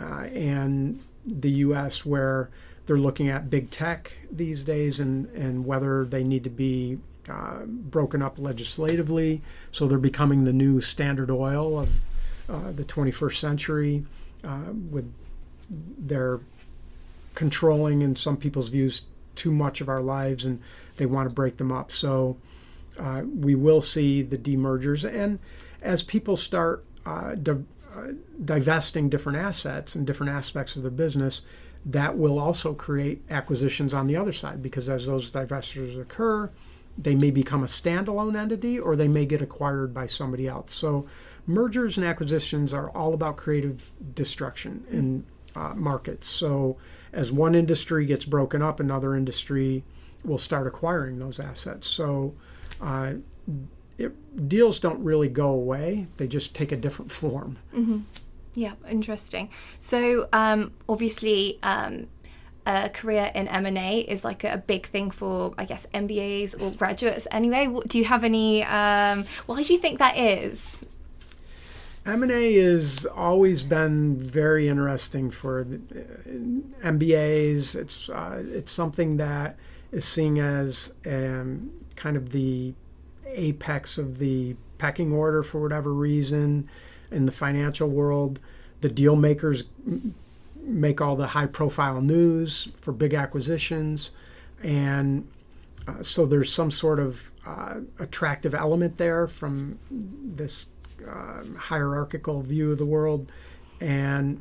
uh, 0.00 0.24
and 0.26 1.00
the 1.24 1.50
US 1.50 2.04
where 2.04 2.50
they're 2.86 2.98
looking 2.98 3.28
at 3.28 3.48
big 3.48 3.70
tech 3.70 4.12
these 4.30 4.64
days 4.64 4.98
and, 4.98 5.26
and 5.34 5.64
whether 5.64 6.04
they 6.04 6.24
need 6.24 6.44
to 6.44 6.50
be 6.50 6.98
uh, 7.28 7.60
broken 7.64 8.22
up 8.22 8.38
legislatively. 8.38 9.40
So 9.70 9.86
they're 9.86 9.98
becoming 9.98 10.44
the 10.44 10.52
new 10.52 10.80
standard 10.80 11.30
oil 11.30 11.78
of 11.78 12.00
uh, 12.48 12.72
the 12.72 12.84
21st 12.84 13.36
century 13.36 14.06
uh, 14.42 14.72
with 14.90 15.12
their 15.70 16.40
controlling, 17.34 18.02
in 18.02 18.16
some 18.16 18.36
people's 18.36 18.68
views, 18.68 19.02
too 19.34 19.52
much 19.52 19.80
of 19.80 19.88
our 19.88 20.00
lives 20.02 20.44
and 20.44 20.60
they 20.96 21.06
want 21.06 21.28
to 21.28 21.34
break 21.34 21.56
them 21.56 21.72
up. 21.72 21.90
So 21.90 22.36
uh, 22.98 23.22
we 23.24 23.54
will 23.54 23.80
see 23.80 24.22
the 24.22 24.38
demergers. 24.38 25.08
And 25.08 25.38
as 25.80 26.02
people 26.02 26.36
start 26.36 26.84
uh, 27.04 27.34
di- 27.34 27.64
uh, 27.94 28.12
divesting 28.44 29.08
different 29.08 29.38
assets 29.38 29.94
and 29.94 30.06
different 30.06 30.32
aspects 30.32 30.76
of 30.76 30.82
their 30.82 30.90
business, 30.90 31.42
that 31.84 32.16
will 32.16 32.38
also 32.38 32.74
create 32.74 33.22
acquisitions 33.28 33.92
on 33.92 34.06
the 34.06 34.16
other 34.16 34.32
side 34.32 34.62
because 34.62 34.88
as 34.88 35.06
those 35.06 35.30
divestitures 35.30 36.00
occur, 36.00 36.50
they 36.96 37.14
may 37.14 37.30
become 37.30 37.62
a 37.62 37.66
standalone 37.66 38.36
entity 38.36 38.78
or 38.78 38.94
they 38.94 39.08
may 39.08 39.24
get 39.24 39.42
acquired 39.42 39.92
by 39.92 40.06
somebody 40.06 40.46
else. 40.46 40.74
So, 40.74 41.06
mergers 41.46 41.96
and 41.96 42.06
acquisitions 42.06 42.72
are 42.72 42.90
all 42.90 43.14
about 43.14 43.36
creative 43.36 43.90
destruction 44.14 44.84
in 44.90 45.24
uh, 45.56 45.74
markets. 45.74 46.28
So, 46.28 46.76
as 47.12 47.32
one 47.32 47.54
industry 47.54 48.06
gets 48.06 48.24
broken 48.24 48.62
up, 48.62 48.78
another 48.78 49.14
industry 49.14 49.84
will 50.24 50.38
start 50.38 50.66
acquiring 50.66 51.18
those 51.18 51.40
assets. 51.40 51.88
So, 51.88 52.34
uh, 52.82 53.14
it, 53.98 54.48
deals 54.48 54.80
don't 54.80 55.02
really 55.02 55.28
go 55.28 55.48
away; 55.48 56.08
they 56.16 56.26
just 56.26 56.54
take 56.54 56.72
a 56.72 56.76
different 56.76 57.10
form. 57.20 57.58
Mm-hmm. 57.74 58.00
Yeah, 58.54 58.74
interesting. 58.88 59.50
So 59.78 60.28
um, 60.32 60.72
obviously. 60.88 61.58
Um, 61.62 62.08
a 62.64 62.88
career 62.88 63.32
in 63.34 63.48
M&A 63.48 64.00
is 64.02 64.22
like 64.22 64.44
a, 64.44 64.56
big 64.56 64.86
thing 64.86 65.10
for 65.10 65.52
I 65.58 65.64
guess 65.64 65.86
MBAs 65.92 66.60
or 66.60 66.70
graduates 66.70 67.26
anyway. 67.32 67.68
Do 67.88 67.98
you 67.98 68.04
have 68.04 68.22
any 68.22 68.62
um, 68.62 69.24
why 69.46 69.64
do 69.64 69.72
you 69.72 69.80
think 69.80 69.98
that 69.98 70.16
is? 70.16 70.78
M&A 72.04 72.54
has 72.54 73.06
always 73.06 73.62
been 73.62 74.16
very 74.16 74.68
interesting 74.68 75.30
for 75.30 75.64
the, 75.64 75.76
uh, 75.76 76.88
MBAs. 76.88 77.76
It's 77.76 78.10
uh, 78.10 78.42
it's 78.46 78.72
something 78.72 79.18
that 79.18 79.56
is 79.92 80.04
seen 80.04 80.38
as 80.38 80.94
um, 81.06 81.70
kind 82.02 82.16
of 82.16 82.30
the 82.30 82.74
apex 83.26 83.96
of 83.96 84.18
the 84.18 84.56
pecking 84.78 85.12
order 85.12 85.44
for 85.44 85.60
whatever 85.60 85.92
reason 85.92 86.68
in 87.12 87.26
the 87.26 87.32
financial 87.32 87.88
world. 87.88 88.40
The 88.80 88.88
deal 88.88 89.14
makers 89.14 89.64
make 90.56 91.00
all 91.00 91.14
the 91.14 91.28
high 91.28 91.46
profile 91.46 92.00
news 92.00 92.68
for 92.80 92.90
big 92.90 93.14
acquisitions. 93.14 94.10
And 94.64 95.28
uh, 95.86 96.02
so 96.02 96.26
there's 96.26 96.52
some 96.52 96.72
sort 96.72 96.98
of 96.98 97.30
uh, 97.46 97.76
attractive 98.00 98.52
element 98.52 98.98
there 98.98 99.28
from 99.28 99.78
this 99.90 100.66
uh, 101.08 101.44
hierarchical 101.56 102.42
view 102.42 102.72
of 102.72 102.78
the 102.78 102.86
world. 102.86 103.30
And 103.80 104.40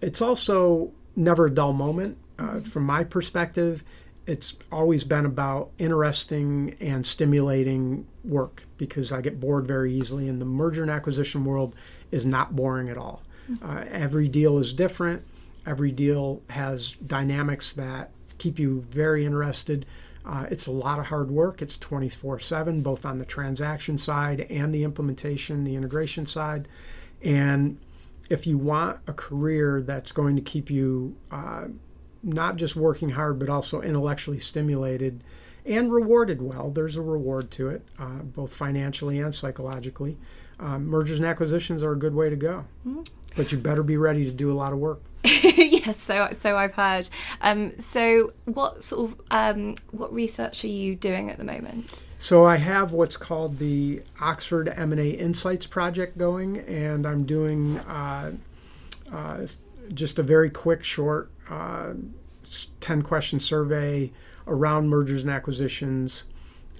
it's 0.00 0.22
also 0.22 0.92
never 1.16 1.46
a 1.46 1.50
dull 1.50 1.72
moment. 1.72 2.16
Uh, 2.38 2.60
from 2.60 2.84
my 2.84 3.02
perspective, 3.02 3.82
it's 4.26 4.54
always 4.70 5.04
been 5.04 5.26
about 5.26 5.70
interesting 5.78 6.76
and 6.80 7.06
stimulating 7.06 8.06
work 8.24 8.64
because 8.78 9.12
I 9.12 9.20
get 9.20 9.40
bored 9.40 9.66
very 9.66 9.92
easily. 9.92 10.28
And 10.28 10.40
the 10.40 10.46
merger 10.46 10.82
and 10.82 10.90
acquisition 10.90 11.44
world 11.44 11.74
is 12.10 12.24
not 12.24 12.54
boring 12.54 12.88
at 12.88 12.96
all. 12.96 13.22
Mm-hmm. 13.50 13.68
Uh, 13.68 13.84
every 13.90 14.28
deal 14.28 14.58
is 14.58 14.72
different. 14.72 15.24
Every 15.66 15.90
deal 15.90 16.42
has 16.50 16.92
dynamics 17.04 17.72
that 17.72 18.10
keep 18.38 18.58
you 18.58 18.82
very 18.82 19.24
interested. 19.24 19.86
Uh, 20.24 20.46
it's 20.50 20.66
a 20.66 20.72
lot 20.72 21.00
of 21.00 21.06
hard 21.06 21.30
work. 21.30 21.60
It's 21.60 21.76
24 21.76 22.38
7, 22.38 22.80
both 22.80 23.04
on 23.04 23.18
the 23.18 23.24
transaction 23.24 23.98
side 23.98 24.46
and 24.48 24.72
the 24.72 24.84
implementation, 24.84 25.64
the 25.64 25.74
integration 25.74 26.26
side. 26.26 26.68
And 27.22 27.78
if 28.30 28.46
you 28.46 28.56
want 28.56 29.00
a 29.06 29.12
career 29.12 29.82
that's 29.82 30.12
going 30.12 30.36
to 30.36 30.42
keep 30.42 30.70
you 30.70 31.16
uh, 31.30 31.66
not 32.22 32.56
just 32.56 32.76
working 32.76 33.10
hard, 33.10 33.38
but 33.38 33.48
also 33.48 33.80
intellectually 33.80 34.38
stimulated 34.38 35.22
and 35.64 35.92
rewarded 35.92 36.42
well. 36.42 36.70
There's 36.70 36.96
a 36.96 37.02
reward 37.02 37.50
to 37.52 37.68
it, 37.68 37.86
uh, 37.98 38.22
both 38.22 38.54
financially 38.54 39.20
and 39.20 39.34
psychologically. 39.34 40.18
Um, 40.58 40.86
mergers 40.86 41.18
and 41.18 41.26
acquisitions 41.26 41.82
are 41.82 41.92
a 41.92 41.98
good 41.98 42.14
way 42.14 42.30
to 42.30 42.36
go, 42.36 42.64
mm-hmm. 42.86 43.02
but 43.36 43.50
you 43.52 43.58
better 43.58 43.82
be 43.82 43.96
ready 43.96 44.24
to 44.24 44.30
do 44.30 44.52
a 44.52 44.54
lot 44.54 44.72
of 44.72 44.78
work. 44.78 45.02
yes, 45.24 46.00
so 46.00 46.28
so 46.36 46.56
I've 46.56 46.74
heard. 46.74 47.08
Um, 47.40 47.78
so, 47.78 48.32
what 48.44 48.82
sort 48.82 49.12
of 49.12 49.20
um, 49.30 49.74
what 49.90 50.12
research 50.12 50.64
are 50.64 50.68
you 50.68 50.96
doing 50.96 51.30
at 51.30 51.38
the 51.38 51.44
moment? 51.44 52.04
So 52.18 52.44
I 52.44 52.56
have 52.56 52.92
what's 52.92 53.16
called 53.16 53.58
the 53.58 54.02
Oxford 54.20 54.68
M&A 54.68 55.10
Insights 55.10 55.66
project 55.66 56.18
going, 56.18 56.58
and 56.58 57.06
I'm 57.06 57.24
doing 57.24 57.78
uh, 57.80 58.32
uh, 59.12 59.46
just 59.92 60.18
a 60.18 60.22
very 60.22 60.50
quick, 60.50 60.84
short 60.84 61.30
uh, 61.48 61.92
10 62.80 63.02
question 63.02 63.40
survey 63.40 64.12
around 64.46 64.88
mergers 64.88 65.22
and 65.22 65.30
acquisitions 65.30 66.24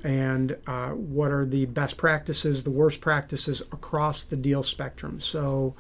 and 0.04 0.56
uh, 0.66 0.90
what 0.90 1.30
are 1.30 1.44
the 1.44 1.66
best 1.66 1.96
practices, 1.96 2.64
the 2.64 2.70
worst 2.70 3.00
practices 3.00 3.60
across 3.72 4.24
the 4.24 4.36
deal 4.36 4.62
spectrum. 4.62 5.20
So 5.20 5.74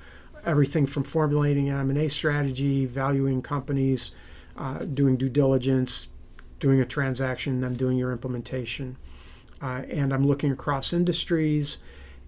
everything 0.44 0.86
from 0.86 1.04
formulating 1.04 1.68
an 1.68 1.90
M&A 1.90 2.08
strategy, 2.08 2.86
valuing 2.86 3.42
companies, 3.42 4.12
uh, 4.56 4.78
doing 4.78 5.16
due 5.16 5.28
diligence, 5.28 6.08
doing 6.60 6.80
a 6.80 6.84
transaction, 6.84 7.60
then 7.60 7.74
doing 7.74 7.98
your 7.98 8.12
implementation. 8.12 8.96
Uh, 9.60 9.82
and 9.88 10.12
I'm 10.12 10.26
looking 10.26 10.52
across 10.52 10.92
industries 10.92 11.78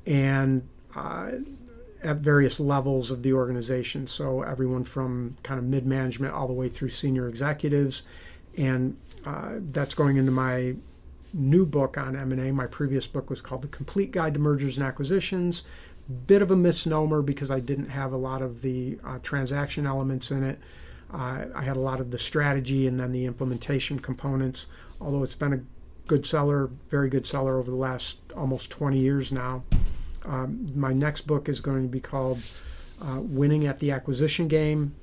and 0.06 0.66
uh, 0.96 1.30
at 2.04 2.18
various 2.18 2.60
levels 2.60 3.10
of 3.10 3.22
the 3.22 3.32
organization. 3.32 4.06
So 4.06 4.42
everyone 4.42 4.84
from 4.84 5.36
kind 5.42 5.58
of 5.58 5.64
mid 5.64 5.86
management 5.86 6.34
all 6.34 6.46
the 6.46 6.52
way 6.52 6.68
through 6.68 6.90
senior 6.90 7.28
executives, 7.28 8.02
and 8.56 8.96
uh, 9.24 9.54
that's 9.58 9.94
going 9.94 10.16
into 10.18 10.30
my 10.30 10.76
new 11.32 11.66
book 11.66 11.98
on 11.98 12.14
M&A. 12.14 12.52
My 12.52 12.66
previous 12.66 13.06
book 13.06 13.28
was 13.28 13.40
called 13.40 13.62
The 13.62 13.68
Complete 13.68 14.12
Guide 14.12 14.34
to 14.34 14.40
Mergers 14.40 14.76
and 14.76 14.86
Acquisitions. 14.86 15.64
Bit 16.26 16.42
of 16.42 16.50
a 16.50 16.56
misnomer 16.56 17.22
because 17.22 17.50
I 17.50 17.60
didn't 17.60 17.88
have 17.88 18.12
a 18.12 18.16
lot 18.16 18.42
of 18.42 18.62
the 18.62 18.98
uh, 19.02 19.18
transaction 19.22 19.86
elements 19.86 20.30
in 20.30 20.44
it. 20.44 20.60
Uh, 21.12 21.46
I 21.54 21.62
had 21.62 21.76
a 21.76 21.80
lot 21.80 22.00
of 22.00 22.10
the 22.10 22.18
strategy 22.18 22.86
and 22.86 23.00
then 23.00 23.12
the 23.12 23.24
implementation 23.24 23.98
components. 23.98 24.66
Although 25.00 25.22
it's 25.22 25.34
been 25.34 25.52
a 25.52 25.60
good 26.06 26.26
seller, 26.26 26.70
very 26.88 27.08
good 27.08 27.26
seller 27.26 27.58
over 27.58 27.70
the 27.70 27.76
last 27.76 28.18
almost 28.36 28.70
20 28.70 28.98
years 28.98 29.32
now. 29.32 29.64
Um, 30.24 30.66
my 30.74 30.92
next 30.92 31.26
book 31.26 31.48
is 31.48 31.60
going 31.60 31.82
to 31.82 31.88
be 31.88 32.00
called 32.00 32.40
uh, 33.02 33.20
Winning 33.20 33.66
at 33.66 33.80
the 33.80 33.90
Acquisition 33.90 34.48
Game, 34.48 34.94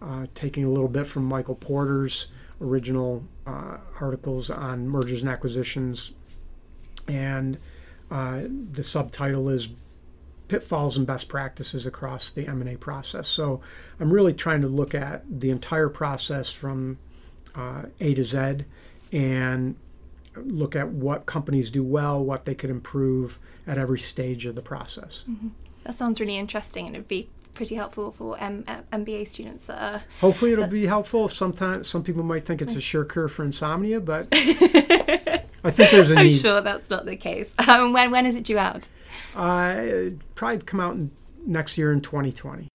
uh, 0.00 0.26
taking 0.34 0.64
a 0.64 0.70
little 0.70 0.88
bit 0.88 1.06
from 1.06 1.24
Michael 1.24 1.54
Porter's 1.54 2.28
original 2.60 3.24
uh, 3.46 3.78
articles 4.00 4.50
on 4.50 4.88
mergers 4.88 5.20
and 5.20 5.30
acquisitions. 5.30 6.12
And 7.06 7.58
uh, 8.10 8.42
the 8.48 8.82
subtitle 8.82 9.48
is 9.48 9.70
Pitfalls 10.48 10.96
and 10.96 11.06
Best 11.06 11.28
Practices 11.28 11.86
Across 11.86 12.32
the 12.32 12.46
M&A 12.46 12.76
Process. 12.76 13.28
So 13.28 13.60
I'm 14.00 14.12
really 14.12 14.32
trying 14.32 14.62
to 14.62 14.68
look 14.68 14.94
at 14.94 15.24
the 15.28 15.50
entire 15.50 15.88
process 15.88 16.50
from 16.50 16.98
uh, 17.54 17.84
A 18.00 18.14
to 18.14 18.24
Z 18.24 18.64
and 19.12 19.76
look 20.46 20.76
at 20.76 20.88
what 20.88 21.26
companies 21.26 21.70
do 21.70 21.82
well, 21.82 22.22
what 22.24 22.44
they 22.44 22.54
could 22.54 22.70
improve 22.70 23.38
at 23.66 23.78
every 23.78 24.00
stage 24.00 24.46
of 24.46 24.54
the 24.54 24.62
process. 24.62 25.24
Mm-hmm. 25.28 25.48
That 25.84 25.94
sounds 25.94 26.20
really 26.20 26.36
interesting, 26.36 26.86
and 26.86 26.96
it'd 26.96 27.08
be 27.08 27.28
pretty 27.54 27.74
helpful 27.74 28.12
for 28.12 28.38
M- 28.38 28.64
MBA 28.92 29.26
students 29.28 29.66
that 29.66 29.82
are. 29.82 30.02
Hopefully, 30.20 30.52
it'll 30.52 30.66
be 30.66 30.86
helpful. 30.86 31.28
Sometimes 31.28 31.88
some 31.88 32.02
people 32.02 32.22
might 32.22 32.44
think 32.44 32.62
it's 32.62 32.74
a 32.74 32.80
sure 32.80 33.04
cure 33.04 33.28
for 33.28 33.44
insomnia, 33.44 34.00
but 34.00 34.28
I 34.32 35.70
think 35.70 35.90
there's 35.90 36.10
a 36.10 36.16
I'm 36.16 36.26
need. 36.26 36.38
sure 36.38 36.60
that's 36.60 36.88
not 36.90 37.04
the 37.04 37.16
case. 37.16 37.54
Um, 37.68 37.92
when 37.92 38.10
when 38.10 38.26
is 38.26 38.36
it 38.36 38.44
due 38.44 38.58
out? 38.58 38.88
Uh, 39.34 40.10
probably 40.34 40.58
come 40.58 40.80
out 40.80 40.94
in, 40.94 41.10
next 41.44 41.76
year 41.76 41.92
in 41.92 42.00
2020. 42.00 42.68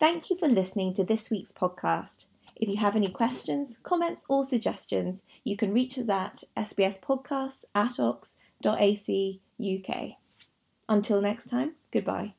Thank 0.00 0.28
you 0.28 0.36
for 0.36 0.48
listening 0.48 0.92
to 0.94 1.04
this 1.04 1.30
week's 1.30 1.52
podcast. 1.52 2.26
If 2.56 2.68
you 2.68 2.76
have 2.76 2.96
any 2.96 3.08
questions, 3.08 3.78
comments, 3.82 4.24
or 4.28 4.44
suggestions, 4.44 5.24
you 5.42 5.56
can 5.56 5.72
reach 5.72 5.98
us 5.98 6.08
at 6.08 6.44
sbspodcasts 6.56 7.64
at 7.74 7.98
ox.ac.uk. 7.98 8.36
Until 10.88 11.20
next 11.20 11.46
time, 11.46 11.72
goodbye. 11.90 12.34